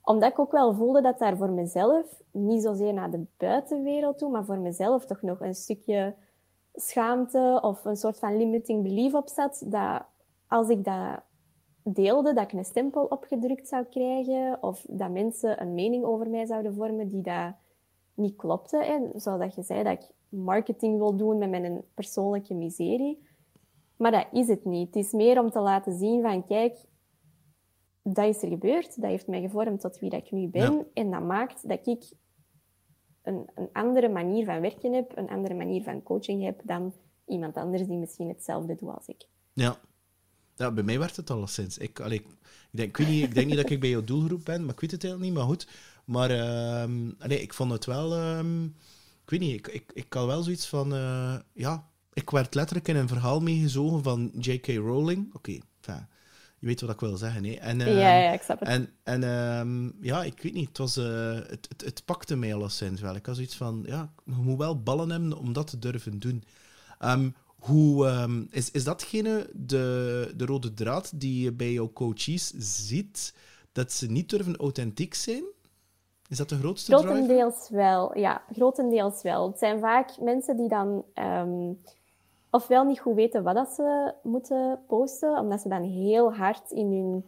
[0.01, 4.29] Omdat ik ook wel voelde dat daar voor mezelf, niet zozeer naar de buitenwereld toe,
[4.29, 6.15] maar voor mezelf toch nog een stukje
[6.73, 10.03] schaamte of een soort van limiting belief op zat, dat
[10.47, 11.21] als ik dat
[11.93, 16.45] deelde, dat ik een stempel opgedrukt zou krijgen, of dat mensen een mening over mij
[16.45, 17.53] zouden vormen die dat
[18.13, 18.77] niet klopte.
[18.77, 19.19] Hè.
[19.19, 23.25] Zoals je zei, dat ik marketing wil doen met mijn persoonlijke miserie.
[23.97, 24.87] Maar dat is het niet.
[24.95, 26.77] Het is meer om te laten zien van, kijk,
[28.01, 30.83] dat is er gebeurd, dat heeft mij gevormd tot wie dat ik nu ben, Ja.
[30.93, 32.03] en dat maakt dat ik
[33.21, 36.93] een, een andere manier van werken heb, een andere manier van coaching heb dan
[37.25, 39.27] iemand anders die misschien hetzelfde doet als ik.
[39.53, 39.75] Ja.
[40.57, 41.77] Ja, bij mij werd het alleszins.
[41.77, 42.25] Ik, allee, ik,
[42.71, 44.79] denk, ik, weet niet, ik denk niet dat ik bij jouw doelgroep ben, maar ik
[44.79, 45.67] weet het eigenlijk niet, maar goed.
[46.05, 46.29] Maar
[47.19, 48.15] allee, ik vond het wel...
[48.15, 48.63] ehm,
[49.23, 50.93] ik weet niet, ik, ik, ik had wel zoiets van...
[50.93, 54.67] eh, ja, ik werd letterlijk in een verhaal meegezogen van J.K.
[54.67, 55.33] Rowling.
[55.33, 56.07] Oké, enfin,
[56.59, 57.53] Je weet wat ik wil zeggen, hè?
[57.53, 58.69] En, ja, ehm, ja, ik snap het.
[58.69, 63.01] En, en ja, ik weet niet, het, was, eh, het, het, het pakte mij alleszins
[63.01, 63.15] wel.
[63.15, 66.43] Ik had zoiets van, ja, je moet wel ballen hebben om dat te durven doen.
[67.59, 73.33] Hoe, ehm, is, is datgene de, de rode draad die je bij jouw coaches ziet,
[73.71, 75.43] dat ze niet durven authentiek zijn?
[76.29, 77.09] Is dat de grootste driver?
[77.09, 78.41] Grotendeels wel, ja.
[78.51, 79.47] Grotendeels wel.
[79.47, 81.73] Het zijn vaak mensen die dan ehm,
[82.49, 86.91] ofwel niet goed weten wat dat ze moeten posten, omdat ze dan heel hard in
[86.91, 87.25] hun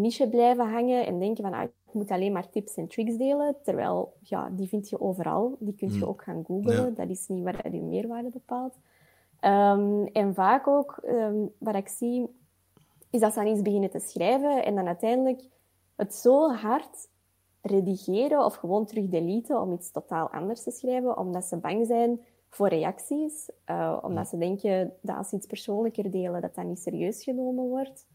[0.00, 3.56] niche blijven hangen en denken van ah, ik moet alleen maar tips en tricks delen,
[3.62, 5.56] terwijl ja, die vind je overal.
[5.60, 6.08] Die kun je Hmm.
[6.08, 6.84] ook gaan googlen.
[6.84, 6.90] Ja.
[6.90, 8.74] Dat is niet waar je meerwaarde bepaalt.
[9.44, 12.40] Ehm, en vaak ook, ehm, wat ik zie,
[13.10, 15.42] is dat ze aan iets beginnen te schrijven en dan uiteindelijk
[15.96, 17.08] het zo hard
[17.60, 22.20] redigeren of gewoon terug deleten om iets totaal anders te schrijven, omdat ze bang zijn
[22.48, 26.80] voor reacties, eh, omdat ze denken dat als ze iets persoonlijker delen, dat dat niet
[26.80, 28.06] serieus genomen wordt.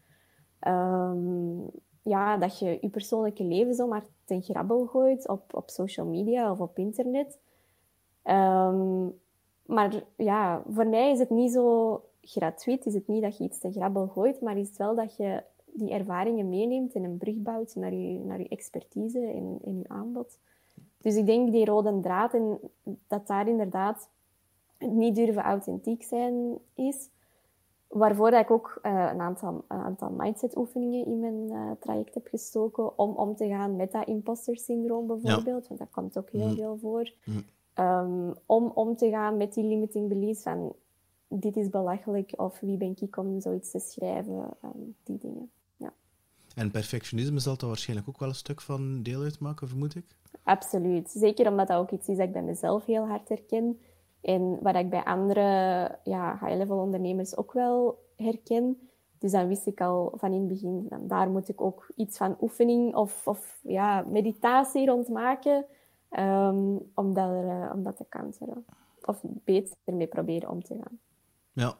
[0.58, 1.60] Ehm,
[2.02, 6.60] ja, dat je je persoonlijke leven zomaar ten grabbel gooit op, op social media of
[6.60, 7.38] op internet.
[8.22, 9.06] Ehm,
[9.70, 12.86] maar ja, voor mij is het niet zo gratuit.
[12.86, 15.42] Is het niet dat je iets ten grabbel gooit, maar is het wel dat je
[15.72, 19.88] die ervaringen meeneemt en een brug bouwt naar je, naar je expertise en, en je
[19.88, 20.38] aanbod.
[20.98, 22.58] Dus ik denk die rode draad en
[23.08, 24.08] dat daar inderdaad
[24.78, 27.08] het niet durven authentiek zijn is.
[27.88, 32.98] Waarvoor ik ook eh, een aantal, een aantal mindset-oefeningen in mijn eh, traject heb gestoken
[32.98, 36.54] om om te gaan met dat imposter-syndroom bijvoorbeeld, want dat komt ook heel Mhm.
[36.56, 37.12] veel voor.
[37.24, 37.40] Mhm.
[37.74, 40.72] Ehm, om om te gaan met die limiting beliefs van
[41.28, 45.50] dit is belachelijk of wie ben ik om zoiets te schrijven, ehm, die dingen.
[46.54, 50.04] En perfectionisme zal daar waarschijnlijk ook wel een stuk van deel uitmaken, vermoed ik.
[50.42, 51.10] Absoluut.
[51.10, 53.80] Zeker omdat dat ook iets is dat ik bij mezelf heel hard herken.
[54.20, 55.40] En wat ik bij andere
[56.04, 58.88] ja, high-level ondernemers ook wel herken.
[59.18, 62.36] Dus dan wist ik al van in het begin, daar moet ik ook iets van
[62.40, 65.64] oefening of, of ja, meditatie rond maken.
[66.10, 68.64] Ehm, om, dat er, eh, om dat te counteren.
[69.00, 70.98] Of beter ermee proberen om te gaan.
[71.52, 71.76] Ja.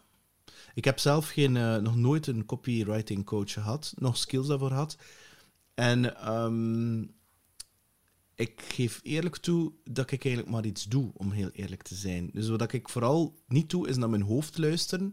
[0.74, 4.96] Ik heb zelf geen, eh, nog nooit een copywriting coach gehad, nog skills daarvoor gehad.
[5.74, 7.02] En ehm,
[8.34, 12.30] ik geef eerlijk toe dat ik eigenlijk maar iets doe, om heel eerlijk te zijn.
[12.32, 15.12] Dus wat ik vooral niet doe, is naar mijn hoofd luisteren.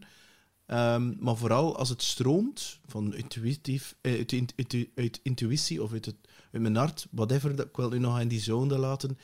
[0.66, 4.12] Ehm, maar vooral als het stroomt, van intuïtief, eh,
[4.56, 6.16] uit, uit intuïtie of uit, het,
[6.52, 9.18] uit mijn hart, whatever, ik wil u nog in die zone laten.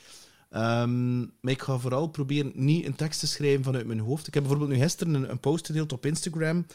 [0.49, 4.27] Ehm, maar ik ga vooral proberen niet een tekst te schrijven vanuit mijn hoofd.
[4.27, 6.65] Ik heb bijvoorbeeld nu gisteren een, een post gedeeld op Instagram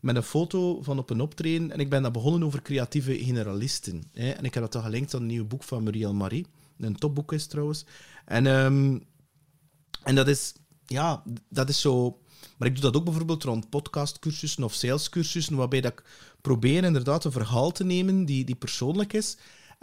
[0.00, 1.70] met een foto van op een optreden.
[1.70, 4.02] En ik ben dat begonnen over creatieve generalisten.
[4.12, 4.30] Hè.
[4.30, 6.46] En ik heb dat dan gelinkt aan een nieuw boek van Muriel Marie.
[6.78, 7.84] Een topboek is trouwens.
[8.24, 8.98] En, ehm,
[10.02, 10.54] en dat is,
[10.86, 12.20] ja, dat is zo...
[12.58, 16.04] Maar ik doe dat ook bijvoorbeeld rond podcastcursussen of salescursussen, waarbij dat ik
[16.40, 19.36] probeer inderdaad een verhaal te nemen die, die persoonlijk is.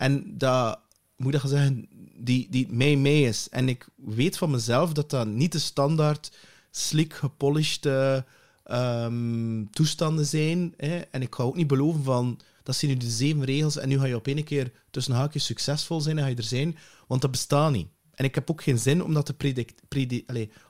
[0.04, 0.80] En dat,
[1.16, 1.88] moet ik zeggen,
[2.18, 3.50] die, die mij mij is.
[3.50, 6.32] En ik weet van mezelf dat dat niet de standaard
[6.72, 8.18] slick, gepolished eh,
[8.64, 10.74] ehm, toestanden zijn.
[10.78, 10.98] Hè.
[10.98, 14.00] En ik ga ook niet beloven van, dat zijn nu de zeven regels en nu
[14.00, 17.22] ga je op één keer tussen haakjes succesvol zijn en ga je er zijn, want
[17.22, 17.88] dat bestaat niet.
[18.12, 19.82] En ik heb ook geen zin om dat te, predict,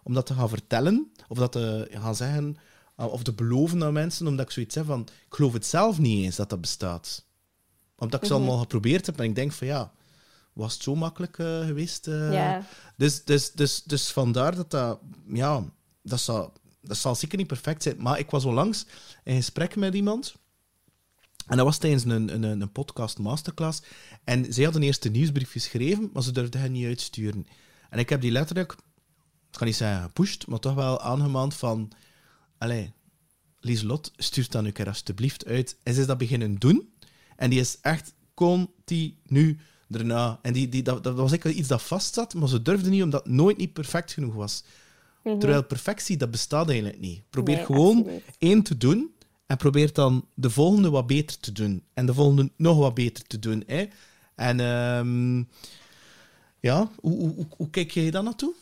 [0.04, 2.58] om dat te gaan vertellen, of dat te gaan zeggen,
[2.98, 6.00] uh, of te beloven aan mensen, omdat ik zoiets heb van, ik geloof het zelf
[6.00, 7.26] niet eens dat dat bestaat.
[8.04, 9.92] Omdat ik ze allemaal geprobeerd heb en ik denk van ja,
[10.54, 12.08] was het zo makkelijk eh, geweest?
[12.08, 12.32] eh?
[12.98, 15.64] Dus, dus, dus, dus vandaar dat dat, ja,
[16.02, 17.96] dat zal, dat zal zeker niet perfect zijn.
[18.00, 18.86] Maar ik was onlangs
[19.24, 20.36] in gesprek met iemand.
[21.48, 23.82] En dat was tijdens een, een, een podcast masterclass.
[24.24, 27.48] En zij hadden eerst een nieuwsbrief geschreven, maar ze durfden hen niet uitsturen.
[27.90, 28.72] En ik heb die letterlijk,
[29.52, 31.92] ik ga niet zeggen gepusht, maar toch wel aangemaand van...
[32.58, 32.94] Allee,
[33.60, 35.78] Lieselot, stuur dat nu een keer alsjeblieft uit.
[35.84, 36.93] En ze is dat beginnen doen.
[37.36, 40.40] En die is echt continu daarna.
[40.42, 43.04] En die, die, dat, dat was echt iets dat vast zat, maar ze durfde niet,
[43.04, 44.64] omdat het nooit niet perfect genoeg was.
[45.24, 47.22] Terwijl perfectie, dat bestaat eigenlijk niet.
[47.30, 48.24] Probeer Nee, gewoon absoluut.
[48.38, 49.14] één te doen
[49.46, 51.84] en probeer dan de volgende wat beter te doen.
[51.94, 53.64] En de volgende nog wat beter te doen.
[53.68, 53.88] Hè?
[54.36, 55.38] En ehm,
[56.60, 58.54] ja, hoe, hoe, hoe, hoe kijk jij daar naartoe?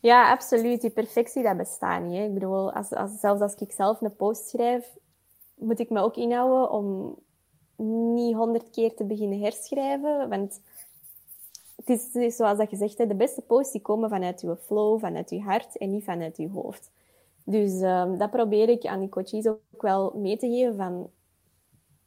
[0.00, 0.80] Ja, absoluut.
[0.80, 2.16] Die perfectie, dat bestaat niet.
[2.16, 2.24] Hè.
[2.24, 4.84] Ik bedoel, als, als, zelfs als ik zelf een post schrijf,
[5.54, 7.18] moet ik me ook inhouden om
[8.14, 10.28] niet honderd keer te beginnen herschrijven.
[10.28, 10.60] Want
[11.84, 15.30] het is, zoals dat je zegt, de beste posts die komen vanuit je flow, vanuit
[15.30, 16.90] je hart en niet vanuit je hoofd.
[17.44, 21.10] Dus ehm, dat probeer ik aan die coaches ook wel mee te geven van...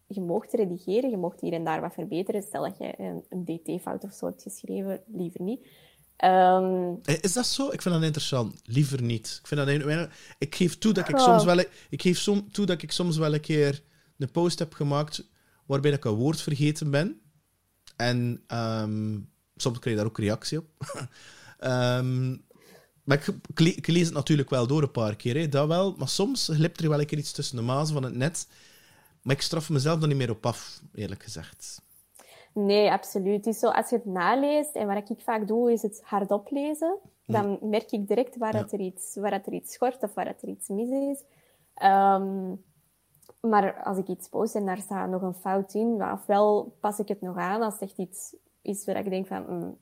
[0.08, 2.42] Je mocht redigeren, je mocht hier en daar wat verbeteren.
[2.42, 5.68] Stel dat je een, een dt-fout of zo hebt geschreven, liever niet.
[6.16, 7.70] Ehm, Eh, Is dat zo?
[7.70, 8.62] Ik vind dat interessant.
[8.66, 9.40] Liever niet.
[9.42, 11.60] Ik, vind dat ik geef toe dat ik soms wel...
[11.90, 13.84] Ik geef som, toe dat ik soms wel een keer
[14.18, 15.32] een post heb gemaakt
[15.66, 17.22] waarbij ik een woord vergeten ben.
[17.96, 19.20] En ehm,
[19.56, 20.66] soms krijg je daar ook reactie op.
[21.58, 22.30] Ehm,
[23.04, 25.68] maar ik, ik le- ik lees het natuurlijk wel door een paar keer, hè, dat
[25.68, 25.96] wel.
[25.98, 28.48] Maar soms glipt er wel een keer iets tussen de mazen van het net.
[29.22, 31.82] Maar ik straf mezelf er niet meer op af, eerlijk gezegd.
[32.54, 33.46] Nee, absoluut.
[33.48, 36.98] Is zo, als je het naleest, en wat ik vaak doe, is het hardop lezen.
[37.26, 38.62] Dan merk ik direct waar, Ja.
[38.62, 41.24] het er, iets, waar het er iets schort of waar het er iets mis is.
[41.74, 42.52] Ehm,
[43.40, 47.08] maar als ik iets post en daar staat nog een fout in, ofwel pas ik
[47.08, 49.78] het nog aan als het echt iets is waar ik denk van, mm,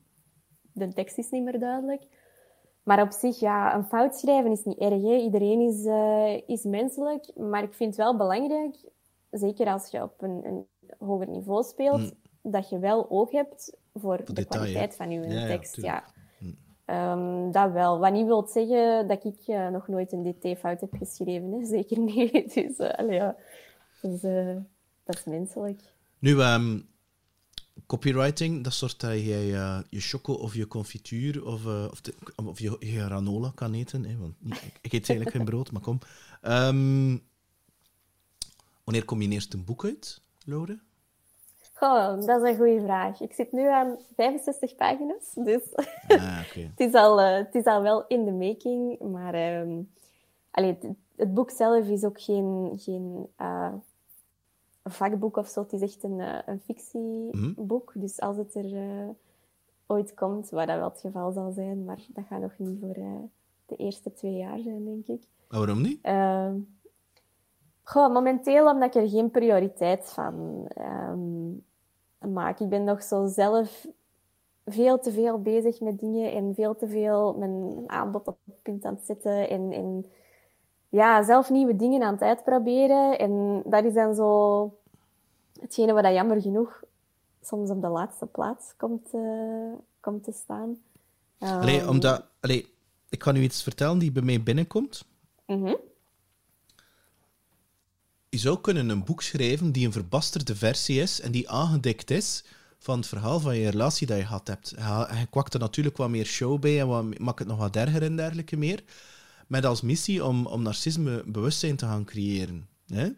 [0.72, 2.06] de tekst is niet meer duidelijk.
[2.82, 5.02] Maar op zich, ja, een fout schrijven is niet erg.
[5.02, 5.16] Hè.
[5.16, 7.36] Iedereen is, eh, is menselijk.
[7.36, 8.76] Maar ik vind het wel belangrijk,
[9.30, 10.66] zeker als je op een, een
[10.98, 14.70] hoger niveau speelt, dat je wel oog hebt voor de detail, hè.
[14.70, 15.76] kwaliteit van je Ja, tekst.
[15.76, 16.04] Ja,
[16.84, 17.98] Ehm, dat wel.
[17.98, 21.52] Wat niet wil zeggen dat ik eh, nog nooit een dt-fout heb geschreven.
[21.52, 21.66] Hè.
[21.76, 22.54] Zeker niet.
[24.00, 24.22] Dus,
[25.04, 25.80] dat is menselijk.
[26.18, 26.80] Nu, ehm,
[27.86, 29.46] copywriting, dat soort dat jij
[29.90, 32.14] je choco of je confituur of, of, de-
[32.44, 34.04] of je, granola kan eten.
[34.04, 34.34] Hè, want
[34.80, 35.98] ik, eet eigenlijk geen brood, maar kom.
[36.40, 37.18] Ehm,
[38.84, 40.78] wanneer kom je eerst een boek uit, Laure?
[41.82, 43.20] Goh, dat is een goede vraag.
[43.20, 45.74] Ik zit nu aan 65 pagina's, dus
[46.08, 48.98] Ah, het, is al, eh, het is al wel in de making.
[48.98, 49.34] Maar
[50.50, 53.72] allee, het, het boek zelf is ook geen, geen eh,
[54.84, 55.60] vakboek of zo.
[55.60, 57.92] Het is echt een, eh, een fictieboek.
[57.94, 58.72] Dus als het er
[59.86, 62.94] ooit komt, waar dat wel het geval zal zijn, maar dat gaat nog niet voor
[63.66, 65.26] de eerste twee jaar zijn, denk ik.
[65.48, 65.98] Maar waarom niet?
[66.02, 66.58] Ehm,
[67.82, 71.50] goh, momenteel omdat ik er geen prioriteit van ehm,
[72.28, 72.60] maak.
[72.60, 73.86] Ik ben nog zo zelf
[74.66, 78.84] veel te veel bezig met dingen en veel te veel mijn, aanbod op het punt
[78.84, 80.06] aan het zetten en, en
[80.88, 83.18] ja, zelf nieuwe dingen aan het uitproberen.
[83.18, 84.70] En dat is dan zo
[85.60, 86.82] hetgene wat dat jammer genoeg
[87.42, 90.76] soms op de laatste plaats komt, eh, komt te staan.
[91.38, 92.74] Allee, Ehm, omdat, allee,
[93.08, 95.04] ik ga nu iets vertellen die bij mij binnenkomt.
[95.46, 95.74] mhm.
[98.32, 102.44] Je zou kunnen een boek schrijven die een verbasterde versie is en die aangedikt is
[102.78, 104.68] van het verhaal van je relatie dat je gehad hebt.
[105.20, 108.02] Je kwakt er natuurlijk wat meer show bij en wat, maakt het nog wat erger
[108.02, 108.82] en dergelijke meer.
[109.46, 112.68] Met als missie om, om narcisme bewustzijn te gaan creëren.
[112.86, 113.08] Hè?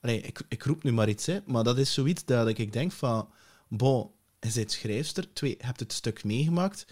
[0.00, 2.92] Allee, ik, ik roep nu maar iets, hè, maar dat is zoiets dat ik denk
[2.92, 3.28] van...
[3.68, 4.10] Bon,
[4.40, 5.32] je bent schrijfster.
[5.32, 6.86] Twee, je hebt het stuk meegemaakt.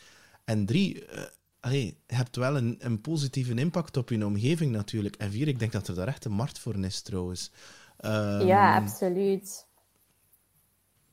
[0.45, 1.23] En drie, eh,
[1.63, 5.17] allee, je hebt wel een, een positieve impact op je omgeving natuurlijk.
[5.17, 7.53] En vier, ik denk dat er daar echt een markt voor is trouwens.
[7.97, 9.67] Ehm, Ja, absoluut.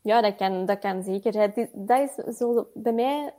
[0.02, 1.32] Ja, dat kan, dat kan zeker.
[1.74, 3.34] Dat is zo bij mij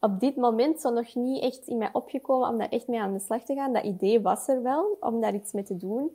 [0.00, 3.12] op dit moment zo nog niet echt in mij opgekomen om daar echt mee aan
[3.12, 3.72] de slag te gaan.
[3.72, 6.10] Dat idee was er wel, om daar iets mee te doen.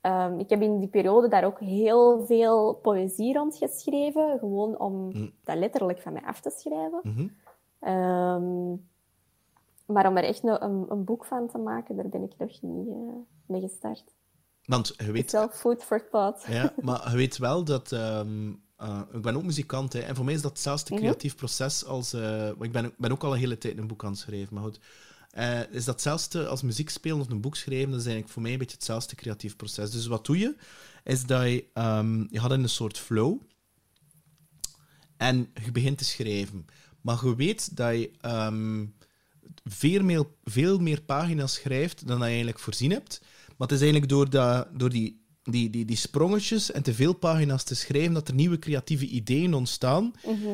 [0.00, 5.12] Ehm, ik heb in die periode daar ook heel veel poëzie rond geschreven, gewoon om
[5.44, 7.00] dat letterlijk van mij af te schrijven.
[7.80, 8.72] Ehm,
[9.86, 12.88] maar om er echt een, een, boek van te maken, daar ben ik nog niet
[12.88, 13.14] eh,
[13.46, 14.04] mee gestart.
[14.64, 16.46] Want je Het weet is wel food for thought.
[16.46, 17.92] Ja, maar je weet wel dat...
[17.92, 21.02] ehm, eh, ik ben ook muzikant, hè, en voor mij is dat hetzelfde Mhm.
[21.02, 22.12] creatief proces als...
[22.12, 24.62] eh, ik ben, ben ook al een hele tijd een boek aan het schrijven, maar
[24.64, 24.80] goed.
[25.70, 27.90] Is dat hetzelfde als muziek spelen of een boek schrijven?
[27.90, 29.90] Dat is eigenlijk voor mij een beetje hetzelfde creatief proces.
[29.90, 30.56] Dus wat doe je?
[31.04, 31.64] Is dat je...
[31.72, 33.40] ehm, je gaat in een soort flow.
[35.16, 36.66] En je begint te schrijven.
[37.00, 38.86] Maar je weet dat je ehm,
[39.64, 43.20] veel, meer, veel meer pagina's schrijft dan dat je eigenlijk voorzien hebt.
[43.56, 47.12] Maar het is eigenlijk door, dat, door die, die, die, die sprongetjes en te veel
[47.12, 50.12] pagina's te schrijven dat er nieuwe creatieve ideeën ontstaan,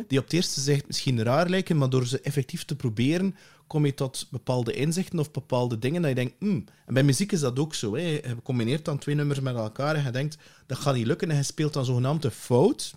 [0.09, 3.35] die op het eerste zicht misschien raar lijken, maar door ze effectief te proberen,
[3.67, 6.65] kom je tot bepaalde inzichten of bepaalde dingen dat je denkt, hmm.
[6.87, 7.95] En bij muziek is dat ook zo.
[7.95, 8.01] Hè.
[8.01, 11.37] Je combineert dan twee nummers met elkaar en je denkt, dat gaat niet lukken, en
[11.37, 12.95] je speelt dan zogenaamd een fout.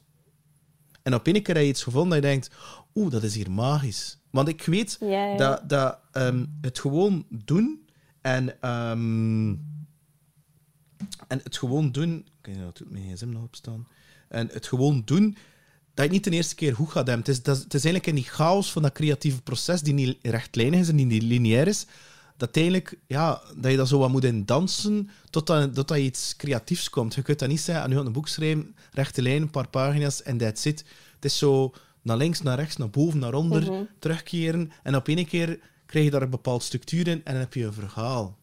[1.03, 2.49] En op een keer heb je iets gevonden dat je denkt,
[2.95, 4.17] oeh, dat is hier magisch.
[4.34, 5.38] Want ik weet Ja, ja.
[5.38, 7.86] dat, dat ehm, het gewoon doen
[8.22, 9.50] en, ehm,
[11.28, 12.28] en het gewoon doen...
[12.41, 13.88] Kijk, dat doet mijn gsm nog opstaan.
[14.28, 15.38] En het gewoon doen,
[15.93, 17.26] dat je niet de eerste keer goed gaat hebben.
[17.26, 20.17] Het is, dat, het is eigenlijk in die chaos van dat creatieve proces, die niet
[20.22, 21.86] rechtlijnig is en die niet lineair is,
[22.38, 26.36] dat, eigenlijk, ja, dat je dat zo wat moet in dansen totdat, totdat je iets
[26.36, 27.15] creatiefs komt.
[27.15, 30.24] Je kunt dat niet zeggen, nu gaat een boek schrijven, rechte lijn, een paar pagina's
[30.24, 30.86] en that's it.
[31.15, 34.72] Het is zo naar links, naar rechts, naar boven, naar onder, terugkeren.
[34.84, 37.66] En op één keer krijg je daar een bepaald structuur in en dan heb je
[37.66, 38.36] een verhaal.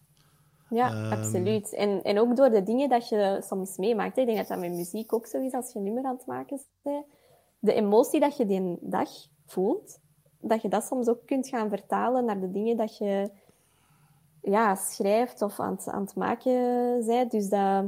[0.71, 1.13] Ja, Ehm.
[1.13, 1.75] absoluut.
[1.75, 4.15] En, en ook door de dingen dat je soms meemaakt.
[4.17, 4.21] hè.
[4.21, 6.27] Ik denk dat dat met muziek ook zo is als je een nummer aan het
[6.27, 7.05] maken bent.
[7.59, 9.09] De emotie dat je die dag
[9.47, 9.99] voelt,
[10.41, 13.31] dat je dat soms ook kunt gaan vertalen naar de dingen dat je
[14.43, 16.53] ja, schrijft of aan het, aan het maken
[17.07, 17.31] bent.
[17.31, 17.85] Dus dat,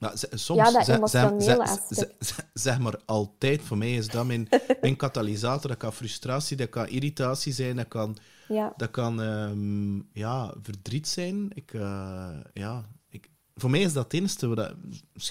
[0.00, 2.78] Nou, soms, Ja, dat zeg- emotionele aspect.
[2.78, 4.48] maar altijd, voor mij is dat mijn,
[4.80, 5.68] mijn katalysator.
[5.70, 8.16] Dat kan frustratie, dat kan irritatie zijn, dat kan,
[8.48, 11.50] Ja, dat kan ehm, ja, verdriet zijn.
[11.54, 14.76] Ik, eh, ja, ik, voor mij is dat het enige.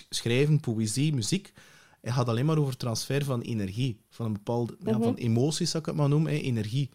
[0.10, 1.54] Schrijven, poëzie, muziek.
[2.02, 4.02] Het gaat alleen maar over transfer van energie.
[4.10, 5.04] Van een bepaalde ja, Mhm.
[5.04, 6.32] van emoties, zou ik het maar noemen.
[6.32, 6.90] hè, energie.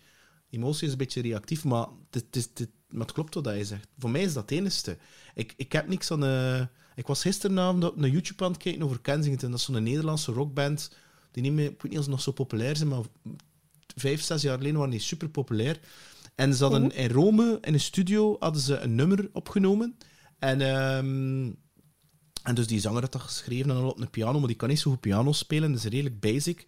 [0.50, 3.88] Emotie is een beetje reactief, maar het, het, het, maar het klopt wat je zegt.
[3.98, 4.96] Voor mij is dat het enige.
[5.34, 6.24] Ik, ik heb niks aan...
[6.24, 6.62] eh,
[6.94, 9.50] ik was gisteravond op een YouTube aan het kijken over Kensington.
[9.50, 10.90] Dat is zo'n Nederlandse rockband.
[11.30, 13.00] Die niet meer, ik weet niet of ze nog zo populair zijn, maar
[13.96, 15.80] vijf, zes jaar geleden waren die super populair.
[16.34, 19.96] En ze hadden in Rome, in een studio, hadden ze een nummer opgenomen.
[20.38, 21.52] En, ehm,
[22.42, 24.68] en dus die zanger had dat geschreven en al op een piano, maar die kan
[24.68, 25.72] niet zo goed piano spelen.
[25.72, 26.66] Dat is redelijk basic.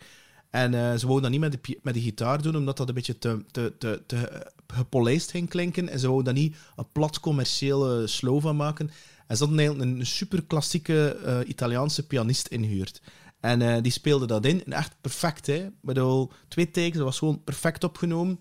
[0.50, 2.94] En eh, ze wouden dat niet met de, met de gitaar doen, omdat dat een
[2.94, 5.88] beetje te, te, te, te gepolijst ging klinken.
[5.88, 8.90] En ze wouden daar niet een plat commerciële slow van maken.
[9.26, 13.02] En ze hadden eigenlijk een, een super klassieke eh, Italiaanse pianist ingehuurd.
[13.40, 14.64] En eh, die speelde dat in.
[14.64, 15.64] En echt perfect, hè.
[15.64, 18.38] Ik bedoel, twee takes, dat was gewoon perfect opgenomen.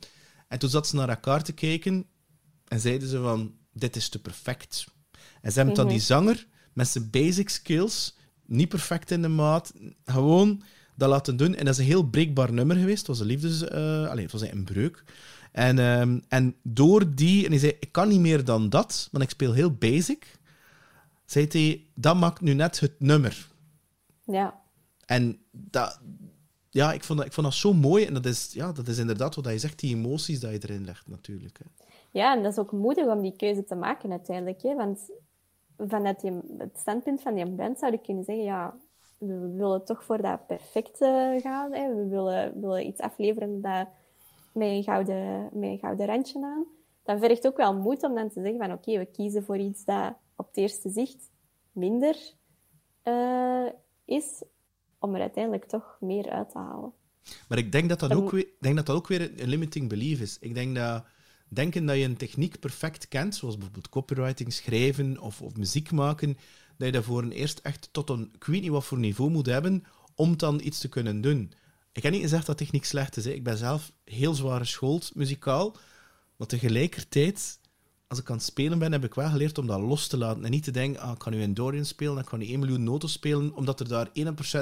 [0.48, 2.06] En toen zat ze naar elkaar te kijken
[2.68, 4.86] en zeiden ze van, dit is te perfect.
[5.42, 9.74] En ze hebben dan die zanger met zijn basic skills, niet perfect in de maat,
[10.06, 10.64] gewoon
[10.96, 11.56] dat laten doen.
[11.56, 12.98] En dat is een heel breekbaar nummer geweest.
[12.98, 13.64] Het was een liefdes...
[13.64, 15.04] eh allee, het was een breuk.
[15.52, 17.46] En, ehm, en door die...
[17.46, 20.38] En hij zei, ik kan niet meer dan dat, want ik speel heel basic.
[21.26, 23.48] Zei hij, dat maakt nu net het nummer.
[24.24, 24.64] ja.
[25.06, 26.00] En dat,
[26.70, 28.06] ja, ik vond dat, ik vond dat zo mooi.
[28.06, 30.86] En dat is, ja, dat is inderdaad wat je zegt, die emoties dat je erin
[30.86, 31.58] legt, natuurlijk.
[31.58, 31.86] Hè.
[32.12, 34.62] ja, en dat is ook moedig om die keuze te maken uiteindelijk.
[34.62, 34.76] Hè?
[34.76, 35.00] Want
[35.78, 38.76] vanuit die, het standpunt van die band zou ik kunnen zeggen, ja,
[39.18, 41.74] we willen toch voor dat perfecte gaan.
[41.74, 41.96] Hè?
[41.96, 43.88] We willen, willen iets afleveren dat
[44.52, 46.66] met een, gouden, met een gouden randje aan.
[47.04, 49.86] Dat vergt ook wel moed om dan te zeggen van oké, we kiezen voor iets
[49.86, 51.30] dat op het eerste zicht
[51.72, 52.16] minder
[53.02, 53.66] eh,
[54.06, 54.44] is,
[55.00, 56.94] om er uiteindelijk toch meer uit te halen.
[57.48, 59.90] Maar ik denk dat dat, ook weer, denk dat dat ook weer een- een limiting
[59.90, 60.38] belief is.
[60.40, 61.06] Ik denk dat
[61.48, 66.38] denken dat je een techniek perfect kent, zoals bijvoorbeeld copywriting, schrijven of, of muziek maken,
[66.78, 69.46] dat je daarvoor een eerst echt tot een, ik weet niet wat voor niveau moet
[69.46, 69.84] hebben,
[70.16, 71.52] om dan iets te kunnen doen.
[71.92, 73.26] Ik heb niet gezegd dat techniek slecht is.
[73.26, 73.32] Hè.
[73.32, 75.76] Ik ben zelf heel zwaar geschoold, muzikaal.
[76.36, 77.60] Maar tegelijkertijd,
[78.16, 80.46] als ik aan het spelen ben, heb ik wel geleerd om dat los te laten.
[80.46, 82.60] En niet te denken, ah, ik kan nu in Dorian spelen, ik kan nu 1
[82.60, 84.12] miljoen noten spelen, omdat er daar 1%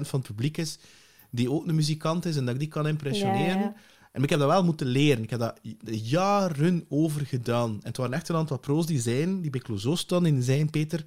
[0.08, 0.80] van het publiek is
[1.34, 3.60] die ook een muzikant is en dat ik die kan impressioneren.
[3.60, 3.76] Ja.
[4.12, 5.24] En ik heb dat wel moeten leren.
[5.24, 5.60] Ik heb dat
[6.10, 7.70] jaren over gedaan.
[7.70, 10.44] En het waren echt een aantal pro's die zijn, die bij Clouseau stonden en die
[10.44, 11.06] zeiden, Peter,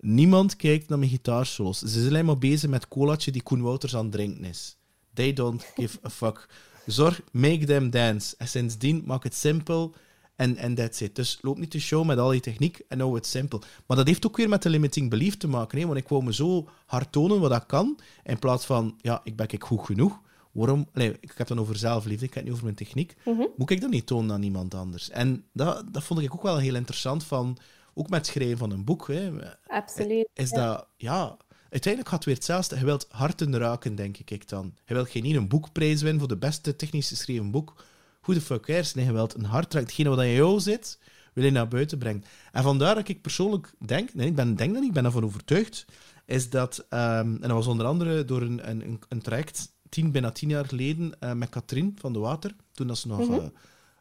[0.00, 1.78] niemand kijkt naar mijn gitaarsolos.
[1.78, 4.76] Ze zijn alleen maar bezig met colaatje die Koen Wouters aan het drinken is.
[5.14, 6.48] They don't give a fuck.
[6.86, 8.34] Zorg, make them dance.
[8.38, 9.94] En sindsdien, maak het simpel
[10.36, 11.16] en en that's it.
[11.16, 13.62] Dus loop niet de show met al die techniek en hou het simpel.
[13.86, 15.78] Maar dat heeft ook weer met de limiting belief te maken.
[15.78, 15.86] Hè?
[15.86, 19.36] Want ik wou me zo hard tonen wat dat kan, in plaats van, ja, ik
[19.36, 20.20] ben ik goed genoeg.
[20.52, 20.88] Waarom?
[20.92, 23.16] Nee, ik heb het dan over zelfliefde, ik heb het niet over mijn techniek.
[23.56, 25.10] Moet ik dat niet tonen aan iemand anders?
[25.10, 27.58] En dat, dat vond ik ook wel heel interessant, van,
[27.94, 29.06] ook met het schrijven van een boek.
[29.06, 29.30] Hè?
[29.66, 30.28] Absoluut.
[30.34, 31.36] Is dat, ja,
[31.70, 32.78] uiteindelijk gaat het weer hetzelfde.
[32.78, 34.74] Je wilt harten raken, denk ik dan.
[34.84, 37.84] Je wilt geen een boekprijs winnen voor de beste technisch geschreven boek.
[38.24, 38.94] Who the fuck cares?
[38.94, 39.86] Nee, je wilt een hart raken.
[39.88, 40.98] Hetgene wat in jou zit,
[41.32, 42.24] wil je naar buiten brengen.
[42.52, 45.84] En vandaar dat ik persoonlijk denk, nee, ik ben, denk dat ik ben ervan overtuigd,
[46.26, 50.30] is dat, ehm, en dat was onder andere door een, een, een- traject, tien, bijna
[50.30, 53.18] tien jaar geleden, eh, met Katrien van de Water, toen dat ze nog,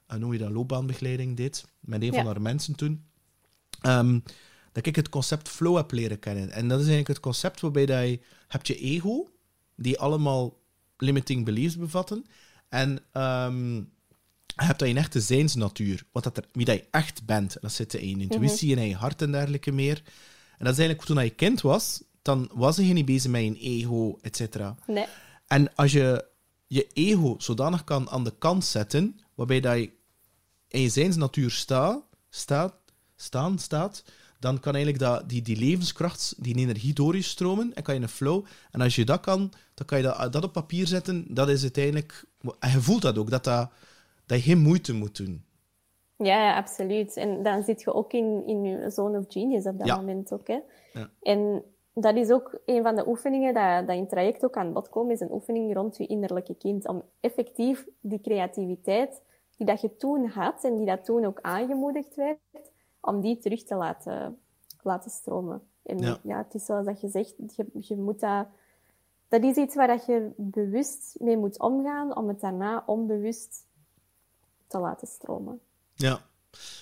[0.07, 3.03] eh, hoe je dat, loopbaanbegeleiding deed, met een van haar mensen toen.
[3.81, 4.19] Ehm,
[4.71, 6.51] dat ik het concept flow heb leren kennen.
[6.51, 9.29] En dat is eigenlijk het concept waarbij dat je, hebt je ego,
[9.75, 10.57] die allemaal
[10.97, 12.25] limiting beliefs bevatten,
[12.69, 13.81] en ehm,
[14.55, 17.57] je hebt dat je echte zijnsnatuur, wat dat er, wie dat je echt bent.
[17.61, 20.01] Dat zit in je intuïtie en in je hart en dergelijke meer.
[20.57, 23.59] En dat is eigenlijk toen je kind was, dan was je niet bezig met je
[23.59, 24.75] ego, et cetera.
[24.87, 25.05] Nee.
[25.47, 26.25] En als je
[26.67, 29.91] je ego zodanig kan aan de kant zetten, waarbij dat je
[30.67, 32.73] in je zijnsnatuur sta, staat,
[33.15, 34.03] staan staat,
[34.39, 38.01] dan kan eigenlijk dat, die, die levenskracht, die energie door je stromen en kan je
[38.01, 38.45] een flow.
[38.71, 41.25] En als je dat kan, dan kan je dat, dat op papier zetten.
[41.29, 42.25] Dat is uiteindelijk...
[42.59, 43.71] En je voelt dat ook, dat, dat,
[44.25, 45.45] dat je geen moeite moet doen.
[46.17, 47.17] Ja, ja, absoluut.
[47.17, 49.95] En dan zit je ook in, in je zone of genius op dat Ja.
[49.95, 50.47] moment ook.
[50.47, 50.59] Hè.
[50.93, 51.09] Ja.
[51.21, 51.63] En
[51.93, 54.89] dat is ook een van de oefeningen dat, dat in het traject ook aan bod
[54.89, 56.87] komen, is een oefening rond je innerlijke kind.
[56.87, 59.21] Om effectief die creativiteit
[59.57, 62.39] die dat je toen had en die dat toen ook aangemoedigd werd,
[63.01, 64.39] om die terug te laten,
[64.81, 65.61] laten stromen.
[65.83, 66.17] En Ja.
[66.23, 66.37] ja.
[66.37, 68.47] het is zoals dat je zegt, je, je moet dat...
[69.27, 73.65] Dat is iets waar dat je bewust mee moet omgaan, om het daarna onbewust
[74.73, 75.59] te laten stromen.
[75.95, 76.25] Ja.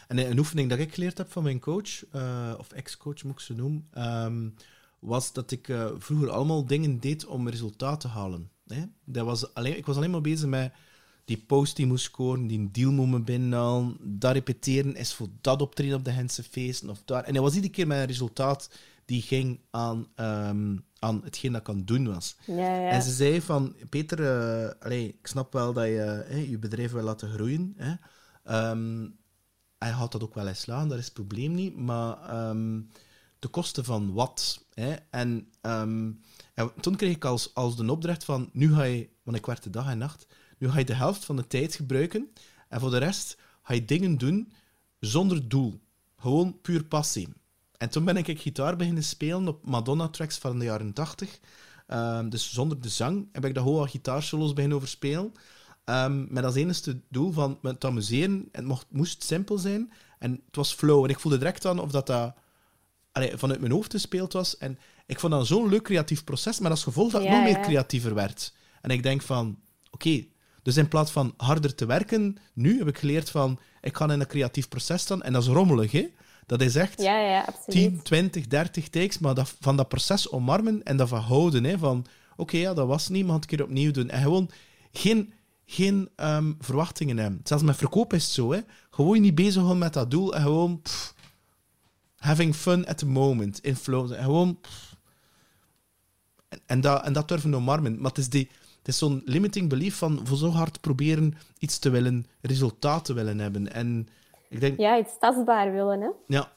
[0.07, 3.39] En een oefening dat ik geleerd heb van mijn coach, eh, of ex-coach moet ik
[3.39, 4.49] ze noemen, ehm,
[4.99, 8.51] was dat ik eh, vroeger allemaal dingen deed om resultaat te halen.
[8.67, 8.83] Hè?
[9.05, 10.73] Dat was alleen, ik was alleen maar bezig met
[11.25, 15.61] die post die moest scoren, die deal moet me binnenhalen, dat repeteren is voor dat
[15.61, 17.23] optreden op de Hense feesten of daar.
[17.23, 18.69] En dat was iedere keer een resultaat
[19.05, 22.35] die ging aan, ehm, aan hetgeen dat ik aan het doen was.
[22.45, 22.89] Ja, ja.
[22.89, 27.03] En ze zei van, Peter, eh, allee, ik snap wel dat je je bedrijf wil
[27.03, 27.73] laten groeien.
[27.77, 27.93] Hè.
[28.43, 29.07] Ehm,
[29.77, 31.77] hij gaat dat ook wel eens slaan, dat is het probleem niet.
[31.77, 32.81] Maar ehm,
[33.39, 34.65] de kosten van wat?
[34.73, 34.93] Hè?
[35.09, 36.11] En, ehm,
[36.53, 39.69] en toen kreeg ik als, als de opdracht van, nu ga je, want ik werkte
[39.69, 40.27] dag en nacht,
[40.57, 42.31] nu ga je de helft van de tijd gebruiken
[42.67, 44.53] en voor de rest ga je dingen doen
[44.99, 45.81] zonder doel.
[46.17, 47.27] Gewoon puur passie.
[47.81, 51.39] En toen ben ik gitaar beginnen spelen op Madonna-tracks van de jaren 80.
[51.87, 55.31] Ehm, dus zonder de zang heb ik daar gewoon wat gitaarsolos beginnen overspelen.
[55.85, 58.49] Um, met als enige doel van me te amuseren.
[58.51, 59.91] Het mocht, moest simpel zijn.
[60.19, 61.03] En het was flow.
[61.03, 62.33] En ik voelde direct aan of dat, dat
[63.11, 64.57] allee, vanuit mijn hoofd gespeeld was.
[64.57, 67.43] En ik vond dat zo'n leuk creatief proces, maar als gevolg dat ik Ja, nog
[67.43, 68.53] meer creatiever werd.
[68.81, 69.59] En ik denk van,
[69.91, 70.25] oké,
[70.61, 74.19] dus in plaats van harder te werken, nu heb ik geleerd van, ik ga in
[74.19, 75.21] een creatief proces staan.
[75.21, 76.07] En dat is rommelig, hè.
[76.51, 77.71] Dat is echt Ja, ja, absoluut.
[77.71, 81.63] 10, 20, 30 takes, maar dat, van dat proces omarmen en dat van houden.
[81.63, 84.09] Hè, van, oké, ja, dat was niet, maar het een keer opnieuw doen.
[84.09, 84.49] En gewoon
[84.91, 85.33] geen,
[85.65, 87.41] geen ehm, verwachtingen hebben.
[87.43, 88.51] Zelfs met verkoop is het zo.
[88.51, 88.59] Hè.
[88.89, 91.15] Gewoon niet bezig met dat doel en gewoon pff,
[92.15, 94.11] having fun at the moment, in flow.
[94.11, 94.59] En gewoon...
[94.61, 94.95] pff.
[96.49, 97.95] en, en, dat, en dat durven omarmen.
[98.01, 101.79] Maar het is, die, het is zo'n limiting belief van voor zo hard proberen iets
[101.79, 103.73] te willen, resultaat te willen hebben.
[103.73, 104.07] En
[104.51, 104.79] ik denk...
[104.79, 106.09] Ja, iets tastbaar willen, hè.
[106.27, 106.51] Ja.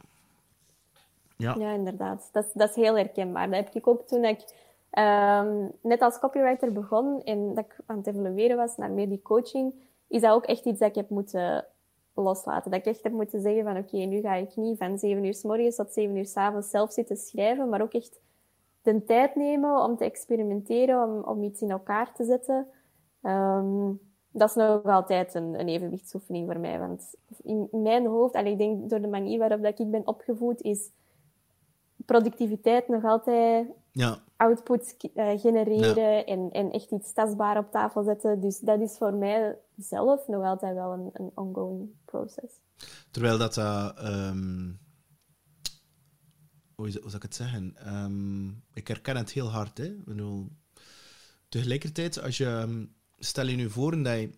[1.36, 1.54] Ja.
[1.58, 2.28] Ja, inderdaad.
[2.32, 3.46] Dat, is- dat is heel herkenbaar.
[3.50, 4.44] Dat heb ik ook toen ik
[4.90, 9.22] ehm, net als copywriter begon en dat ik aan het evolueren was naar meer die
[9.22, 9.74] coaching,
[10.08, 11.66] is dat ook echt iets dat ik heb moeten
[12.14, 12.70] loslaten.
[12.70, 15.34] Dat ik echt heb moeten zeggen van oké, nu ga ik niet van 7 uur
[15.34, 18.20] s morgens tot 7 uur s avonds zelf zitten schrijven, maar ook echt
[18.82, 22.66] de tijd nemen om te experimenteren, om, om iets in elkaar te zetten.
[23.22, 23.90] Ehm,
[24.36, 26.78] dat is nog altijd een, een evenwichtsoefening voor mij.
[26.78, 30.60] Want in mijn hoofd, en ik denk door de manier waarop dat ik ben opgevoed,
[30.62, 30.90] is
[32.06, 34.18] productiviteit nog altijd Ja.
[34.36, 38.40] output eh, genereren en, en echt iets tastbaar op tafel zetten.
[38.40, 42.60] Dus dat is voor mij zelf nog altijd wel een, een ongoing process.
[43.10, 43.54] Terwijl dat...
[43.54, 44.70] dat ehm,
[46.74, 47.76] hoe, is- hoe zou ik het zeggen?
[47.76, 49.78] Ehm, ik herken het heel hard.
[49.78, 49.84] Hè?
[49.84, 50.48] Ik bedoel,
[51.48, 52.46] tegelijkertijd, als je...
[52.46, 52.84] ehm,
[53.18, 54.30] Stel je nu voor dat je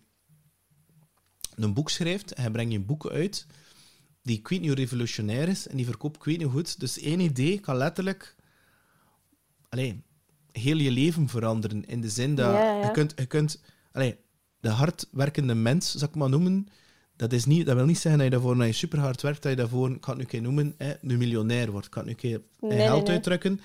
[1.55, 3.47] een boek schrijft en je brengt je boek uit
[4.21, 6.79] die ik weet niet hoe revolutionair is en die verkoopt ik weet niet goed.
[6.79, 8.35] Dus één idee kan letterlijk
[9.69, 10.03] allee,
[10.51, 11.85] heel je leven veranderen.
[11.85, 12.85] In de zin dat Ja, ja.
[12.85, 13.13] je kunt...
[13.15, 13.61] Je kunt
[13.91, 14.17] allee,
[14.59, 16.67] de hardwerkende mens, zou ik maar noemen,
[17.15, 19.41] dat, is niet, dat wil niet zeggen dat je daarvoor, na je super hard werkt,
[19.41, 21.85] dat je daarvoor, ik kan het nu een keer noemen, hè, nu miljonair wordt.
[21.85, 23.15] Ik kan het nu een keer Nee, geld nee.
[23.15, 23.59] uitdrukken.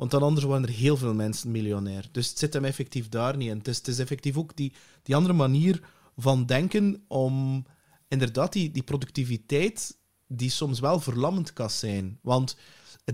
[0.00, 2.08] Want dan anders worden er heel veel mensen miljonair.
[2.12, 3.58] Dus het zit hem effectief daar niet in.
[3.58, 4.72] Het is, het is effectief ook die,
[5.02, 5.80] die andere manier
[6.16, 7.66] van denken om
[8.08, 12.18] inderdaad die, die productiviteit, die soms wel verlammend kan zijn.
[12.22, 12.56] Want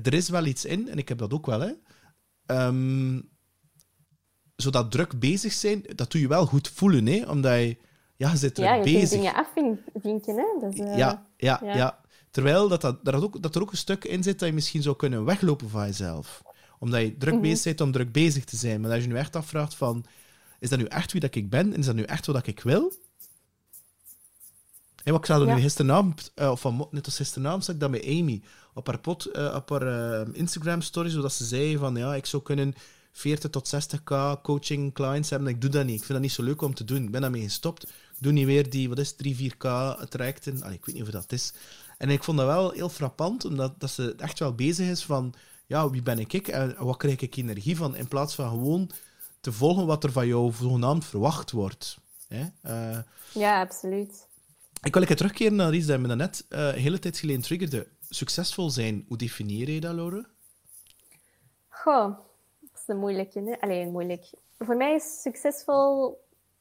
[0.03, 1.72] er is wel iets in, en ik heb dat ook wel, hè.
[2.47, 3.20] Ehm,
[4.57, 7.30] zodat druk bezig zijn, dat doe je wel goed voelen, hè.
[7.30, 7.76] Omdat je,
[8.16, 9.18] ja, je zit druk Ja, je kunt bezig.
[9.18, 10.68] dingen afvinken, hè.
[10.68, 11.76] Is, eh, Ja, ja, ja.
[11.76, 12.01] ja.
[12.30, 14.82] Terwijl dat, dat, dat, ook, dat er ook een stuk in zit dat je misschien
[14.82, 16.43] zou kunnen weglopen van jezelf.
[16.78, 17.42] Omdat je druk Mhm.
[17.42, 18.80] bezig bent om druk bezig te zijn.
[18.80, 20.04] Maar als je nu echt afvraagt van...
[20.58, 21.72] Is dat nu echt wie dat ik ben?
[21.72, 22.92] En is dat nu echt wat ik wil?
[25.02, 25.54] Hey, wat ik zag Ja.
[25.54, 28.42] nu gisteravond, eh, of van, net als gisteravond, zag ik dat met Amy
[28.74, 32.42] op haar, pot, eh, op haar eh, Instagram-story, zodat ze zei van, ja, ik zou
[32.42, 32.74] kunnen
[33.12, 35.48] 40 tot 60k coaching clients hebben.
[35.48, 35.92] Ik doe dat niet.
[35.94, 37.02] Ik vind dat niet zo leuk om te doen.
[37.02, 37.82] Ik ben daarmee gestopt.
[37.82, 39.58] Ik doe niet weer die, wat is het, 3, 4k
[40.08, 40.62] trajecten.
[40.62, 41.52] Allee, ik weet niet of dat is.
[41.98, 45.34] En ik vond dat wel heel frappant, omdat dat ze echt wel bezig is van,
[45.66, 48.90] ja, wie ben ik en wat krijg ik energie van, in plaats van gewoon
[49.40, 51.98] te volgen wat er van jou zogenaamd verwacht wordt.
[52.28, 52.44] Hè?
[52.62, 52.98] Eh,
[53.32, 54.26] ja, absoluut.
[54.82, 57.86] ik wil even terugkeren naar iets dat me net eh, een hele tijd geleden triggerde.
[58.08, 60.26] Succesvol zijn, hoe definieer je dat, Laure?
[61.68, 62.18] Goh,
[62.60, 63.40] dat is een moeilijke.
[63.40, 63.60] Hè?
[63.60, 64.30] Alleen moeilijk.
[64.58, 66.18] Voor mij is succesvol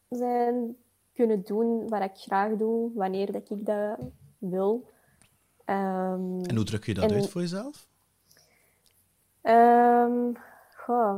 [0.10, 0.76] zijn
[1.14, 4.00] kunnen doen wat ik graag doe, wanneer dat ik dat
[4.38, 4.90] wil.
[5.66, 7.88] Ehm, En hoe druk je dat En- uit voor jezelf?
[9.46, 10.34] Ehm,
[10.76, 11.18] goh.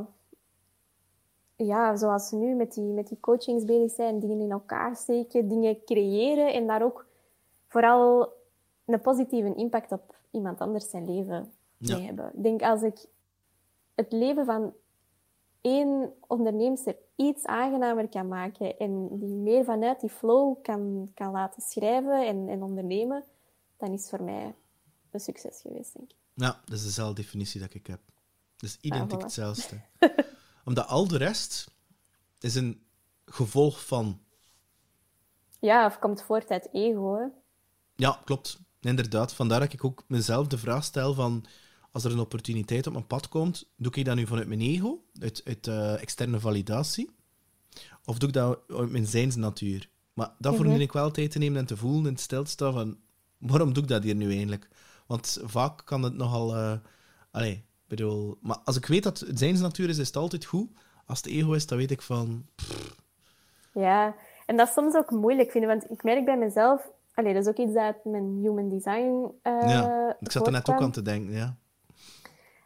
[1.55, 5.83] Ja, zoals nu met die, met die coachings bezig zijn, dingen in elkaar steken, dingen
[5.85, 7.05] creëren en daar ook
[7.67, 8.33] vooral
[8.85, 11.97] een positieve impact op iemand anders zijn leven Ja.
[11.97, 12.31] mee hebben.
[12.35, 13.05] Ik denk als ik
[13.95, 14.73] het leven van
[15.61, 21.61] één onderneemster iets aangenamer kan maken en die meer vanuit die flow kan, kan laten
[21.61, 23.23] schrijven en, en ondernemen,
[23.77, 24.55] dan is het voor mij
[25.11, 26.15] een succes geweest, denk ik.
[26.33, 27.99] Ja, dat is dezelfde definitie dat ik heb.
[28.57, 29.23] Dus identiek voilà.
[29.23, 29.81] hetzelfde.
[30.65, 31.71] Omdat al de rest
[32.39, 32.81] is een
[33.25, 34.19] gevolg van.
[35.59, 37.15] Ja, of komt voort uit ego.
[37.15, 37.25] Hè?
[37.95, 38.59] Ja, klopt.
[38.81, 39.33] Inderdaad.
[39.33, 41.45] Vandaar dat ik ook mezelf de vraag stel van...
[41.91, 45.03] Als er een opportuniteit op mijn pad komt, doe ik dat nu vanuit mijn ego,
[45.19, 47.09] uit, uit eh, externe validatie?
[48.05, 49.89] Of doe ik dat uit mijn zijnsnatuur?
[50.13, 50.73] Maar daarvoor Mhm.
[50.73, 52.97] moet ik wel tijd te nemen en te voelen en stil te staan van...
[53.37, 54.69] Waarom doe ik dat hier nu eigenlijk?
[55.07, 56.55] Want vaak kan het nogal...
[56.55, 56.77] eh
[57.31, 58.37] allee, bedoel...
[58.41, 60.69] Maar als ik weet dat het zijnsnatuur is, is het altijd goed.
[61.05, 62.45] Als het ego is, dan weet ik van...
[63.73, 64.15] Ja,
[64.45, 66.89] en dat is soms ook moeilijk vinden, want ik merk bij mezelf...
[67.13, 70.69] Allee, dat is ook iets dat mijn human design eh ja, ik zat er net
[70.69, 71.55] ook aan te denken, ja.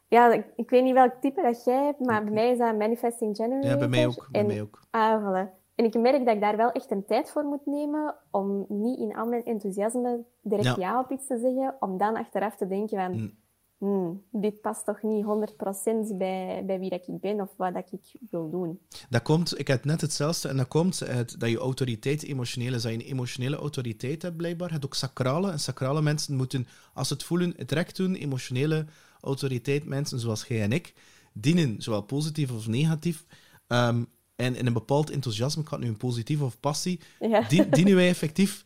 [0.07, 2.77] Ja, ik, ik weet niet welk type dat jij hebt, maar bij mij is dat
[2.77, 3.69] manifesting generator.
[3.69, 4.27] Ja, bij mij ook.
[4.31, 4.79] Bij En, mij ook.
[4.89, 5.59] Ah, voilà.
[5.75, 8.99] En ik merk dat ik daar wel echt een tijd voor moet nemen om niet
[8.99, 10.75] in al mijn enthousiasme direct Ja.
[10.77, 13.11] ja, op iets te zeggen, om dan achteraf te denken van...
[13.11, 13.39] Mm.
[13.81, 17.91] "Hmm, dit past toch niet 100% bij, bij wie dat ik ben of wat dat
[17.91, 18.79] ik wil doen.
[19.09, 22.81] Dat komt, ik heb net hetzelfde, en dat komt uit dat je autoriteit emotioneel is.
[22.81, 24.67] Dat je een emotionele autoriteit hebt, blijkbaar.
[24.67, 25.51] Je hebt ook sacrale.
[25.51, 28.15] En sacrale mensen moeten, als ze het voelen, het recht doen.
[28.15, 28.85] Emotionele
[29.21, 30.93] autoriteit, mensen zoals jij en ik,
[31.33, 33.25] dienen, zowel positief of negatief.
[33.67, 34.03] Ehm,
[34.35, 37.47] en in een bepaald enthousiasme, ik had nu een positief of passie, Ja.
[37.47, 38.65] die, dienen wij effectief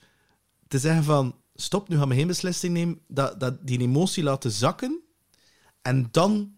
[0.68, 4.52] te zeggen van, stop, nu gaan we geen beslissing nemen, dat, dat die emotie laten
[4.52, 5.02] zakken,
[5.86, 6.54] en dan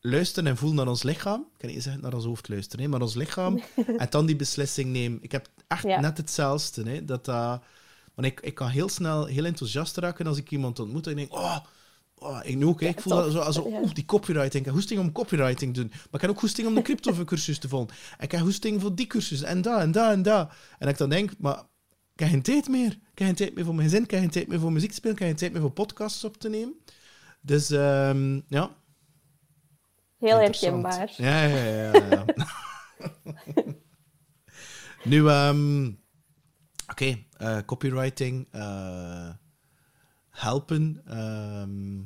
[0.00, 1.40] luisteren en voelen naar ons lichaam.
[1.40, 3.60] Ik kan niet zeggen naar ons hoofd luisteren, hè, maar ons lichaam.
[3.96, 5.18] en dan die beslissing nemen.
[5.22, 6.00] Ik heb echt Ja.
[6.00, 6.90] net hetzelfde.
[6.90, 7.62] Hè, dat, dat-
[8.14, 11.16] want ik, ik kan heel snel heel enthousiast raken als ik iemand ontmoet en ik
[11.18, 11.56] denk, oh,
[12.14, 12.80] oh ik nu ook.
[12.80, 12.86] hè.
[12.86, 13.80] Ik voel dat zo, Ja.
[13.80, 14.54] oeh, die copywriting.
[14.54, 15.88] Ik heb hoesting om copywriting te doen.
[15.90, 17.94] Maar ik heb ook hoesting om de crypto-cursus te volgen.
[18.18, 20.52] En ik heb hoesting voor die cursus en dat en dat en dat.
[20.78, 21.58] En ik dan denk, maar
[22.14, 22.90] ik heb geen tijd meer.
[22.90, 24.88] Ik heb geen tijd meer voor mijn gezin, ik heb geen tijd meer voor muziek
[24.90, 26.74] te spelen, ik heb geen tijd meer voor podcasts op te nemen.
[27.40, 28.70] Dus ehm, ja,
[30.18, 31.12] Heel herkenbaar.
[31.16, 32.06] Ja, ja, ja.
[32.06, 32.24] ja,
[35.10, 35.92] nu, ehm,
[36.90, 39.30] oké, eh, copywriting, eh,
[40.30, 41.02] helpen.
[41.06, 41.96] ehm,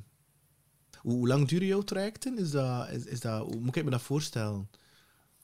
[1.00, 2.38] hoe, hoe lang duren jouw trajecten?
[2.38, 4.70] Is dat, is, is dat, hoe moet ik me dat voorstellen?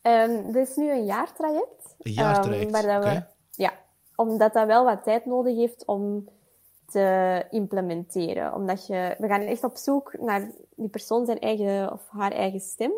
[0.02, 1.94] Ehm, dit is nu een jaartraject.
[1.98, 3.28] Een jaartraject, waar dat we, oké.
[3.50, 3.72] Ja,
[4.14, 6.28] omdat dat wel wat tijd nodig heeft om
[6.90, 8.54] te implementeren.
[8.54, 12.60] Omdat je, we gaan echt op zoek naar die persoon zijn eigen of haar eigen
[12.60, 12.92] stem.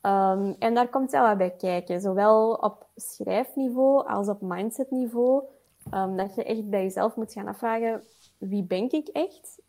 [0.00, 5.42] Ehm, en daar komt wel wat bij kijken, zowel op schrijfniveau als op mindsetniveau.
[5.90, 8.02] Ehm, dat je echt bij jezelf moet gaan afvragen,
[8.38, 9.60] wie ben ik echt?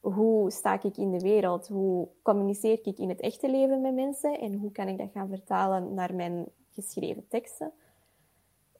[0.00, 1.68] Hoe sta ik in de wereld?
[1.68, 4.40] Hoe communiceer ik in het echte leven met mensen?
[4.40, 7.72] En hoe kan ik dat gaan vertalen naar mijn geschreven teksten?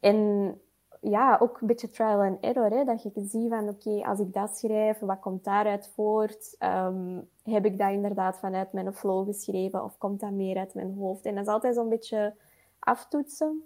[0.01, 0.61] En
[1.11, 2.71] ja, ook een beetje trial and error.
[2.71, 2.85] Hè?
[2.85, 6.55] Dat je ziet van, oké, als ik dat schrijf, wat komt daaruit voort?
[6.59, 10.95] Ehm, heb ik dat inderdaad vanuit mijn flow geschreven of komt dat meer uit mijn
[10.95, 11.25] hoofd?
[11.25, 12.35] En dat is altijd zo'n beetje
[12.79, 13.63] aftoetsen.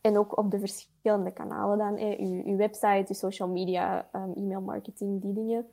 [0.00, 1.96] En ook op de verschillende kanalen dan.
[1.96, 2.16] Hè?
[2.44, 5.66] Uw website, uw social media, um, e-mail marketing, die dingen.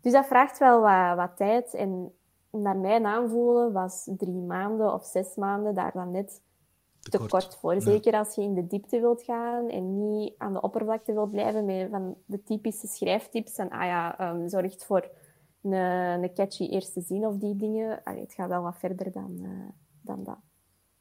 [0.00, 1.74] Dus dat vraagt wel wat, wat tijd.
[1.74, 2.12] En
[2.50, 6.42] naar mijn aanvoelen was drie maanden of zes maanden daar dan net
[7.00, 7.74] te kort, voor.
[7.74, 7.80] Ja.
[7.80, 11.64] Zeker als je in de diepte wilt gaan en niet aan de oppervlakte wilt blijven
[11.64, 13.56] met van de typische schrijftips.
[13.56, 15.10] En ah ja, um, zorgt voor
[15.62, 18.02] een, een catchy eerste zin of die dingen.
[18.04, 19.68] Allee, het gaat wel wat verder dan, uh,
[20.02, 20.38] dan dat.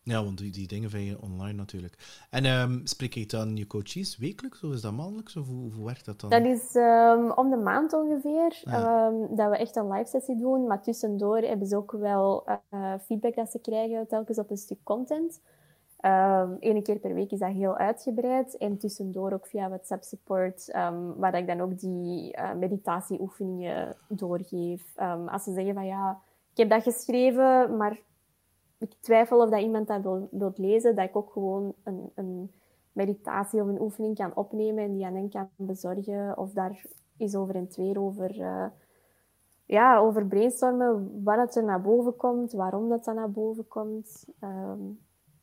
[0.08, 2.26] Ja, want die, die dingen vind je online natuurlijk.
[2.30, 5.36] En um, spreek je dan je coaches wekelijks of is dat maandelijks?
[5.36, 6.30] Of hoe, hoe werkt dat dan?
[6.30, 9.08] Dat is um, om de maand ongeveer ja.
[9.08, 10.68] um, dat we echt een live sessie doen.
[10.68, 14.84] Maar tussendoor hebben ze ook wel uh, feedback dat ze krijgen telkens op een stuk
[14.84, 15.42] content.
[16.06, 18.58] Um, Eén keer per week is dat heel uitgebreid.
[18.58, 24.94] En tussendoor ook via WhatsApp support, um, waar ik dan ook die uh, meditatieoefeningen doorgeef.
[25.00, 26.20] Um, als ze zeggen van ja,
[26.52, 28.00] ik heb dat geschreven, maar
[28.78, 32.52] ik twijfel of dat iemand dat wil, wil lezen, dat ik ook gewoon een, een
[32.92, 36.38] meditatie of een oefening kan opnemen en die aan hen kan bezorgen.
[36.38, 36.86] Of daar
[37.18, 38.66] is over en twee over, uh,
[39.66, 44.26] ja, over brainstormen, wat het er naar boven komt, waarom dat, dat naar boven komt.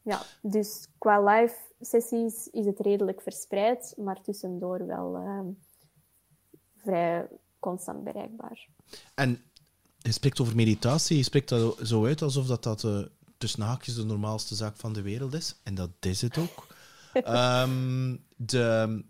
[0.04, 5.40] Ja, dus qua live sessies is het redelijk verspreid, maar tussendoor wel uh,
[6.76, 7.28] vrij
[7.58, 8.68] constant bereikbaar.
[9.14, 9.42] En
[9.98, 13.04] je spreekt over meditatie, je spreekt dat zo uit alsof dat, dat uh,
[13.38, 15.60] tussen haakjes de normaalste zaak van de wereld is.
[15.62, 16.66] En dat is het ook.
[17.14, 19.04] um, de,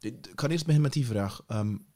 [0.00, 1.44] ik kan eerst beginnen met die vraag.
[1.48, 1.86] Um,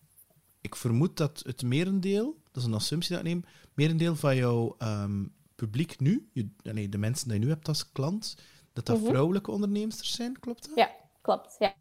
[0.61, 4.77] ik vermoed dat het merendeel, dat is een assumptie dat ik neem, merendeel van jouw
[4.79, 8.37] um, publiek nu, je, nee, de mensen die je nu hebt als klant,
[8.73, 9.11] dat dat mm -hmm.
[9.11, 10.77] vrouwelijke ondernemers zijn, klopt dat?
[10.77, 10.91] Ja,
[11.21, 11.57] klopt.
[11.59, 11.75] Ja.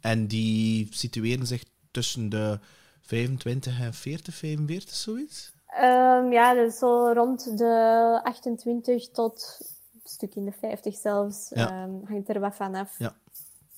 [0.00, 2.60] En die situeren zich tussen de
[3.00, 5.52] 25 en 40, 45, zoiets?
[5.66, 9.56] Ehm, ja, dus zo rond de 28 tot
[9.92, 11.48] een stuk in de 50 zelfs.
[11.54, 11.68] Ja.
[11.68, 13.16] Ehm, hangt er wat van af Ja.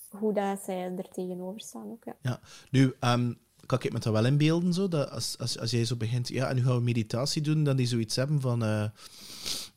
[0.08, 2.04] hoe dat zij er tegenover staan ook.
[2.04, 2.16] Ja.
[2.22, 3.38] Ja, nu um,
[3.78, 6.48] kan ik me dat wel inbeelden, zo, dat als, als, als jij zo begint, ja,
[6.48, 8.84] en nu gaan we meditatie doen, dan die zoiets hebben van eh,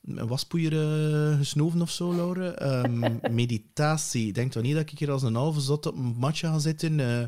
[0.05, 2.49] een waspoeier eh, gesnoven of zo, Laure.
[2.49, 4.33] Ehm, meditatie.
[4.33, 6.99] Denk toch niet dat ik hier als een halve zot op een matje ga zitten,
[6.99, 7.23] eh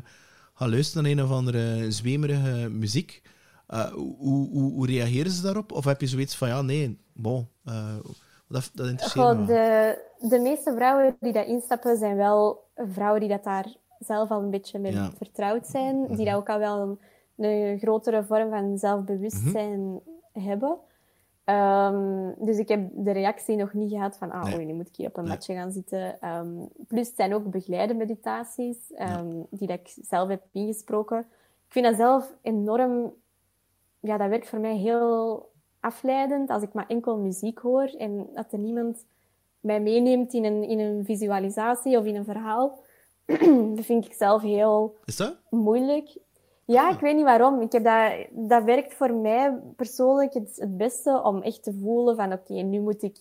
[0.54, 3.22] ga luisteren naar een of andere zwemerige muziek.
[3.66, 5.72] Hoe, hoe, hoe, reageren ze daarop?
[5.72, 7.48] Of heb je zoiets van, ja, nee, bon,
[8.48, 9.98] dat, dat interesseert me de,
[10.28, 13.66] de meeste vrouwen die dat instappen zijn wel vrouwen die dat daar
[13.98, 15.10] zelf al een beetje mee Ja.
[15.16, 16.06] vertrouwd zijn.
[16.06, 16.98] Die dat ook al wel een,
[17.46, 20.00] een grotere vorm van zelfbewustzijn
[20.32, 20.76] hebben.
[21.44, 24.54] Ehm, dus ik heb de reactie nog niet gehad van, ah, Nee.
[24.54, 25.32] oei, nu moet ik hier op een Nee.
[25.32, 26.20] matje gaan zitten.
[26.20, 26.48] Ehm,
[26.88, 31.18] plus, het zijn ook begeleide meditaties, ehm, die dat ik zelf heb ingesproken.
[31.66, 33.12] Ik vind dat zelf enorm...
[34.00, 35.48] Ja, dat werkt voor mij heel
[35.80, 39.04] afleidend als ik maar enkel muziek hoor en dat er niemand
[39.60, 42.78] mij meeneemt in een, in een visualisatie of in een verhaal.
[43.76, 45.36] dat vind ik zelf heel Is dat?
[45.50, 46.18] moeilijk.
[46.64, 46.94] Ja, Ah.
[46.94, 47.60] ik weet niet waarom.
[47.60, 48.12] Ik heb dat,
[48.48, 52.80] dat werkt voor mij persoonlijk het, het beste om echt te voelen van oké, nu
[52.80, 53.18] moet ik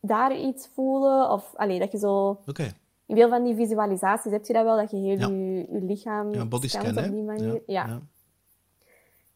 [0.00, 1.30] daar iets voelen.
[1.30, 2.40] Of allee, dat je zo...
[2.46, 2.72] Oké.
[3.06, 5.26] In veel van die visualisaties heb je dat wel, dat je heel Ja.
[5.28, 7.06] je, je lichaam Ja, scant hè?
[7.06, 7.62] op die manier.
[7.66, 7.86] Ja.
[7.86, 8.00] ja.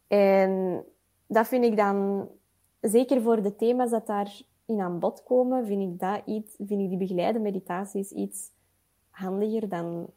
[0.07, 0.83] En
[1.27, 2.27] dat vind ik dan,
[2.81, 6.89] zeker voor de thema's dat daarin aan bod komen, vind ik, dat iets, vind ik
[6.89, 8.51] die begeleide meditaties iets
[9.13, 10.09] handiger dan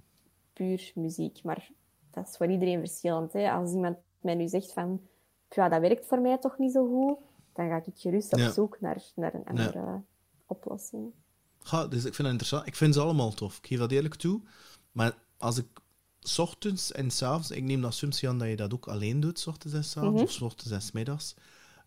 [0.52, 1.42] puur muziek.
[1.42, 1.70] Maar
[2.10, 3.32] dat is voor iedereen verschillend.
[3.32, 3.50] Hè?
[3.50, 5.00] Als iemand mij nu zegt van,
[5.48, 7.18] ja, dat werkt voor mij toch niet zo goed,
[7.52, 8.52] dan ga ik gerust op Ja.
[8.52, 10.02] zoek naar, naar een andere
[10.46, 11.10] oplossing.
[11.70, 12.66] Ja, dus ik vind dat interessant.
[12.66, 13.58] Ik vind ze allemaal tof.
[13.58, 14.40] Ik geef dat eerlijk toe.
[14.92, 15.66] Maar als ik
[16.20, 19.20] 's ochtends en 's avonds, ik neem de assumptie aan dat je dat ook alleen
[19.20, 20.24] doet, 's ochtends en 's avonds, Mhm.
[20.24, 21.34] of 's ochtends en 's middags.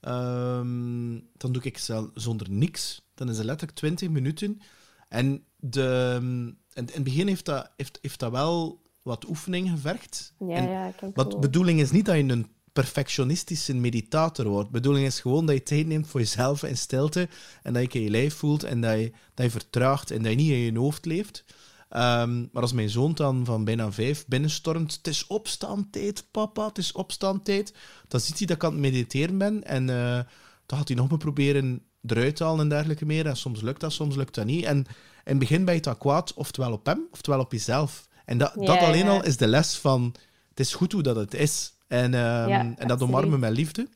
[0.01, 3.07] Ehm, dan doe ik zelf zonder niks.
[3.13, 4.61] Dan is het letterlijk 20 minuten.
[5.09, 10.33] En de, in, het begin heeft dat, heeft, heeft dat wel wat oefening gevergd.
[10.39, 11.39] Ja, En ja, ik wat cool.
[11.39, 14.69] bedoeling is niet dat je een perfectionistische meditator wordt.
[14.69, 17.29] Bedoeling is gewoon dat je tijd neemt voor jezelf in stilte
[17.63, 20.37] en dat je je lijf voelt en dat je, dat je vertraagt en dat je
[20.37, 21.45] niet in je hoofd leeft.
[21.89, 26.77] Ehm, maar als mijn zoon dan van bijna vijf binnenstormt, het is opstaantijd, papa, het
[26.77, 27.73] is opstaantijd,
[28.07, 30.19] dan ziet hij dat ik aan het mediteren ben en eh,
[30.65, 33.25] dan gaat hij nog maar proberen eruit te halen en dergelijke meer.
[33.25, 34.65] En soms lukt dat, soms lukt dat niet.
[34.65, 34.85] En
[35.29, 38.07] het begin ben je dan kwaad, oftewel op hem, oftewel op jezelf.
[38.25, 39.11] En dat, Ja, dat alleen ja.
[39.11, 40.15] al is de les van
[40.49, 41.73] het is goed hoe dat het is.
[41.87, 43.01] En, ehm, Ja, en dat absoluut.
[43.15, 43.87] omarmen met liefde.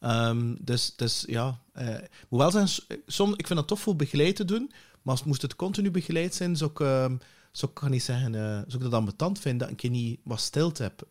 [0.00, 1.86] Ehm, dus, dus ja, eh
[2.28, 2.68] moet wel zijn,
[3.06, 4.70] soms, ik vind het tof voor begeleid te doen,
[5.02, 7.16] maar als moest het continu begeleid zijn, zou ik, ehm,
[7.52, 10.00] zou ik, kan niet zeggen, eh, zou ik dat ambetant vinden dat ik een keer
[10.00, 11.02] niet wat stilte heb.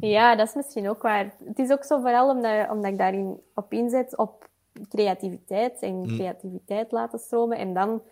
[0.00, 1.34] Ja, dat is misschien ook waar.
[1.44, 4.48] Het is ook zo vooral omdat, omdat ik daarin op inzet op
[4.88, 6.06] creativiteit en Mm.
[6.06, 7.58] creativiteit laten stromen.
[7.58, 8.02] En dan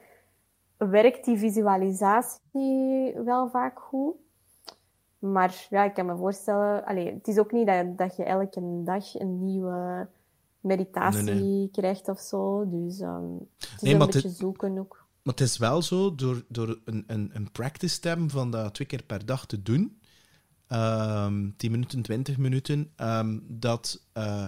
[0.76, 4.14] werkt die visualisatie wel vaak goed.
[5.18, 6.84] Maar ja, ik kan me voorstellen...
[6.84, 10.08] Allee, het is ook niet dat, dat je elke dag een nieuwe
[10.60, 12.68] meditatie Nee, krijgt of zo.
[12.68, 15.06] Dus ehm, het is Nee, een beetje dit- zoeken ook.
[15.22, 18.86] Maar het is wel zo, door, door een, een, een practice stem van dat twee
[18.86, 20.00] keer per dag te doen,
[20.68, 24.44] ehm 10 minuten, 20 minuten, ehm, dat eh,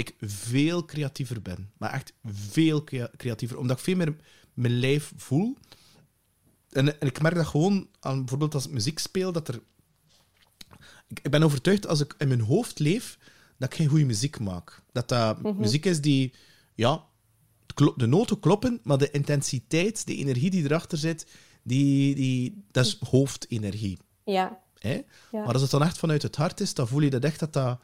[0.00, 1.70] ik veel creatiever ben.
[1.78, 4.16] Maar echt veel crea- creatiever, omdat ik veel meer
[4.54, 5.56] mijn lijf voel.
[6.70, 9.60] En, en ik merk dat gewoon aan bijvoorbeeld als ik muziek speel, dat er.
[11.08, 13.18] Ik, ik ben overtuigd als ik in mijn hoofd leef,
[13.58, 14.82] dat ik geen goede muziek maak.
[14.92, 16.32] Dat dat muziek is die,
[16.74, 17.04] ja,
[17.96, 21.26] de noten kloppen, maar de intensiteit, de energie die erachter zit,
[21.62, 23.98] die, die, dat is hoofdenergie.
[24.24, 24.94] Ja, Hè?
[25.32, 25.44] Ja.
[25.44, 27.52] Maar als het dan echt vanuit het hart is, dan voel je dat echt dat
[27.52, 27.80] dat,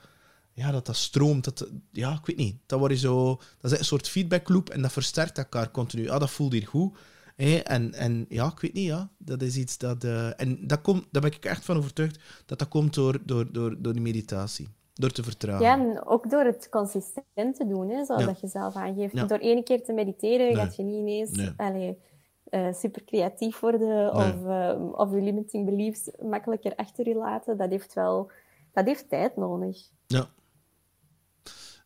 [0.56, 1.44] ja, dat, dat stroomt.
[1.44, 2.56] Dat, ja, ik weet niet.
[2.66, 6.08] Dan word je zo, dat is een soort feedbackloop en dat versterkt elkaar continu.
[6.08, 6.98] Ah, dat voelt hier goed.
[7.36, 7.56] Hè?
[7.56, 9.10] En, en ja, ik weet niet, ja.
[9.18, 10.04] Dat is iets dat...
[10.04, 13.52] eh, en dat komt, daar ben ik echt van overtuigd dat dat komt door, door,
[13.52, 14.68] door, door die meditatie.
[14.94, 15.64] Door te vertragen.
[15.64, 18.26] Ja, en ook door het consistent te doen, hè, zoals Ja.
[18.26, 19.14] dat je zelf aangeeft.
[19.14, 19.24] Ja.
[19.24, 20.54] Door één keer te mediteren Nee.
[20.56, 21.50] gaat je niet ineens Nee.
[21.56, 21.98] allee,
[22.44, 27.56] eh, super creatief worden of, eh, of je limiting beliefs makkelijker achter je laten.
[27.56, 28.30] Dat heeft wel
[28.72, 29.78] dat heeft tijd nodig.
[30.06, 30.28] Ja.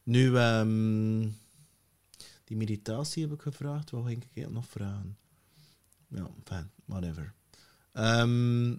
[0.03, 1.21] Nu, ehm,
[2.45, 3.91] die meditatie heb ik gevraagd.
[3.91, 5.19] Wat ging ik nog vragen?
[6.09, 7.33] Ja, fijn, whatever.
[7.93, 8.77] Ehm,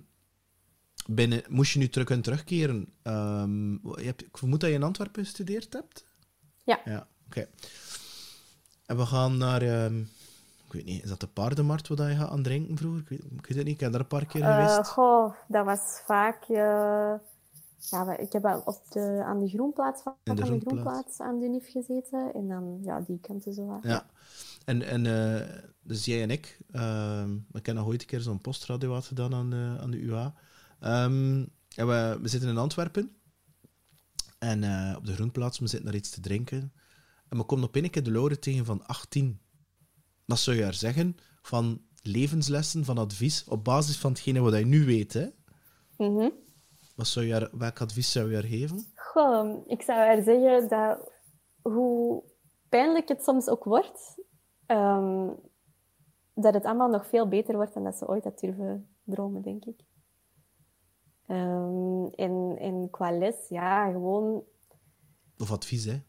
[1.08, 2.94] binnen, moest je nu terug en terugkeren?
[3.02, 6.06] Ehm, je hebt, ik vermoed dat je in Antwerpen gestudeerd hebt?
[6.64, 6.80] Ja.
[6.86, 7.48] Ja, oké.
[8.86, 9.62] En we gaan naar...
[9.62, 13.02] ik weet niet, is dat de paardenmarkt waar je gaat aan drinken vroeger?
[13.02, 14.90] Ik weet, ik weet het niet, ik ben daar een paar keer Eh, geweest.
[14.90, 17.14] goh, dat was vaak eh,
[17.90, 20.72] ja, ik heb op de, aan de groenplaats van de aan de groenplaats.
[20.74, 22.34] groenplaats aan de NIF gezeten.
[22.34, 23.66] En dan, ja, die kanten zo.
[23.66, 23.84] wat.
[23.84, 24.06] Ja.
[24.66, 25.48] En, en eh,
[25.82, 29.34] dus jij en ik, ehm we kennen nog ooit een keer zo'n postradio had gedaan
[29.34, 30.34] aan de, aan de UA.
[30.80, 33.16] Ehm, en we, we zitten in Antwerpen.
[34.40, 36.74] En eh, op de groenplaats, we zitten daar iets te drinken.
[37.30, 39.40] En we komen op een keer de Laure tegen van 18.
[40.26, 44.66] Wat zou je haar zeggen van levenslessen, van advies, op basis van hetgene wat je
[44.66, 45.28] nu weet, hè?
[45.98, 46.30] Mhm.
[47.02, 48.86] Wat zou je haar, welk advies zou je haar geven?
[48.96, 51.12] Goh, ik zou haar zeggen dat
[51.62, 52.24] hoe
[52.70, 54.24] pijnlijk het soms ook wordt,
[54.66, 55.30] ehm,
[56.34, 59.66] dat het allemaal nog veel beter wordt dan dat ze ooit had durven dromen, denk
[59.66, 59.80] ik.
[61.28, 64.44] Ehm, en, en qua les, ja, gewoon...
[65.38, 66.02] Of advies, hè?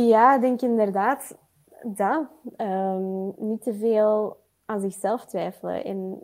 [0.00, 1.38] Ja, ik denk inderdaad
[1.82, 2.28] dat.
[2.56, 5.84] Ehm, niet te veel aan zichzelf twijfelen.
[5.84, 6.20] En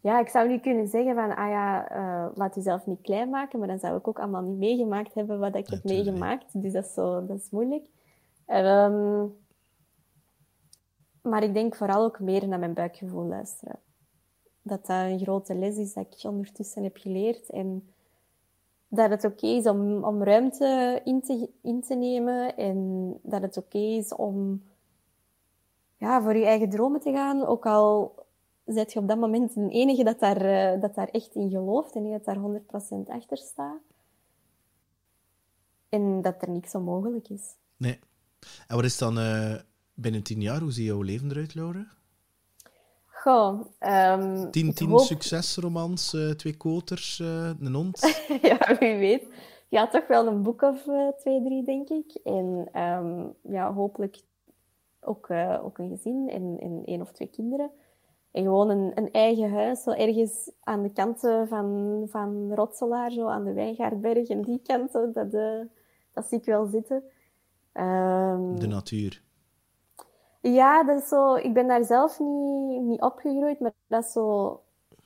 [0.00, 3.58] ja, ik zou niet kunnen zeggen van, ah ja, eh, laat jezelf niet klein maken,
[3.58, 6.62] maar dan zou ik ook allemaal niet meegemaakt hebben wat ik heb meegemaakt.
[6.62, 7.86] Dus dat is, zo, dat is moeilijk.
[8.46, 9.26] Ehm,
[11.22, 13.78] maar ik denk vooral ook meer naar mijn buikgevoel luisteren.
[14.62, 17.50] Dat dat een grote les is dat ik ondertussen heb geleerd.
[17.50, 17.92] En
[18.88, 22.56] dat het oké is om, om ruimte in te, in te nemen.
[22.56, 24.62] En dat het oké is om
[25.96, 27.46] ja, voor je eigen dromen te gaan.
[27.46, 28.14] Ook al
[28.74, 31.94] zet je op dat moment de enige dat daar, eh, dat daar echt in gelooft
[31.94, 33.80] en die dat daar 100% achter staat.
[35.88, 37.56] En dat er niks onmogelijk is.
[37.76, 37.98] Nee.
[38.66, 39.54] En wat is dan eh,
[39.94, 41.86] binnen tien jaar, hoe ziet jouw leven eruit, Laure?
[43.06, 48.00] Goh, ehm, Tien, tien hoop- succesromans, eh, twee koters, een hond.
[48.42, 49.26] ja, wie weet.
[49.68, 50.82] Ja, toch wel een boek of
[51.18, 52.14] twee, drie, denk ik.
[52.24, 54.20] En ehm, ja, hopelijk
[55.00, 55.30] ook,
[55.62, 57.70] ook een gezin en, en één of twee kinderen.
[58.32, 63.26] En gewoon een, een eigen huis, zo ergens aan de kanten van, van Rotselaar, zo
[63.26, 65.60] aan de Wijngaardberg en die kanten, dat, eh,
[66.12, 67.02] dat zie ik wel zitten.
[67.72, 69.22] Ehm, De natuur.
[70.40, 74.60] ja, dat is zo, ik ben daar zelf niet, niet opgegroeid, maar dat is zo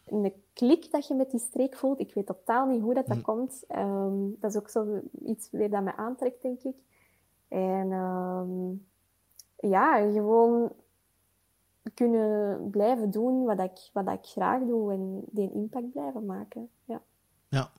[0.06, 2.00] een klik dat je met die streek voelt.
[2.00, 3.22] Ik weet totaal niet hoe dat, dat Hm.
[3.22, 3.64] komt.
[3.68, 6.76] Ehm, dat is ook zo iets weer dat me aantrekt, denk ik.
[7.48, 8.72] En ehm,
[9.70, 10.72] ja, gewoon
[11.94, 16.68] kunnen blijven doen wat ik, wat ik graag doe en die impact blijven maken.
[16.84, 17.02] Ja.
[17.48, 17.70] Ja.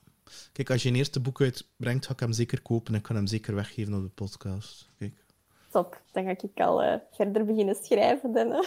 [0.52, 3.16] Kijk, als je een eerste boek uitbrengt, ga ik hem zeker kopen en ik kan
[3.16, 4.90] hem zeker weggeven op de podcast.
[4.98, 5.24] Kijk.
[5.70, 8.32] Top, dan ga ik al eh, verder beginnen schrijven.
[8.32, 8.64] Dan.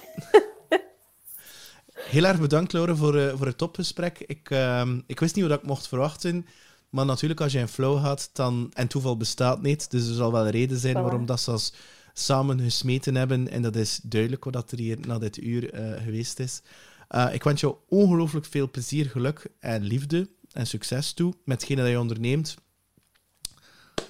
[1.93, 4.19] Heel erg bedankt, Laure, voor, eh, voor het topgesprek.
[4.19, 6.45] Ik, ehm, ik wist niet wat ik mocht verwachten.
[6.89, 8.71] Maar natuurlijk, als je een flow had, dan...
[8.73, 11.73] En toeval bestaat niet, dus er zal wel een reden zijn waarom dat ze als
[12.19, 13.47] samen gesmeten hebben.
[13.47, 16.61] En dat is duidelijk wat dat er hier na dit uur eh, geweest is.
[17.07, 21.81] Eh, ik wens jou ongelooflijk veel plezier, geluk en liefde en succes toe met hetgene
[21.81, 22.57] dat je onderneemt.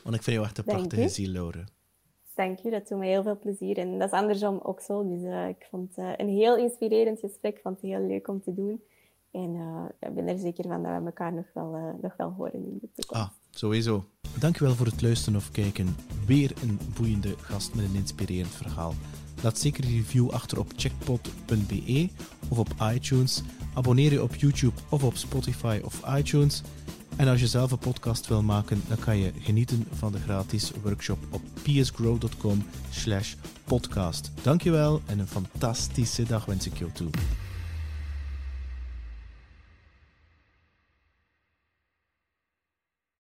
[0.04, 1.10] Want ik vind jou echt een Dank prachtige u.
[1.10, 1.64] ziel, Laure.
[2.36, 3.78] Dank u, dat doet me heel veel plezier.
[3.78, 5.08] En dat is andersom ook zo.
[5.08, 7.56] Dus eh, ik vond het een heel inspirerend gesprek.
[7.56, 8.84] Ik vond het heel leuk om te doen.
[9.32, 9.56] En
[10.00, 12.90] ik ben er zeker van dat we elkaar nog wel, nog wel horen in de
[12.94, 13.24] toekomst.
[13.24, 13.30] Ah,
[13.60, 14.06] sowieso.
[14.40, 15.96] Dankjewel voor het luisteren of kijken.
[16.26, 18.96] Weer een boeiende gast met een inspirerend verhaal.
[19.44, 22.10] Laat zeker een review achter op checkpot.be
[22.50, 23.42] of op iTunes.
[23.74, 26.62] Abonneer je op YouTube of op Spotify of iTunes.
[27.16, 30.72] En als je zelf een podcast wil maken, dan kan je genieten van de gratis
[30.84, 34.32] workshop op psgrow.com slash podcast.
[34.42, 37.10] Dankjewel en een fantastische dag wens ik jou toe.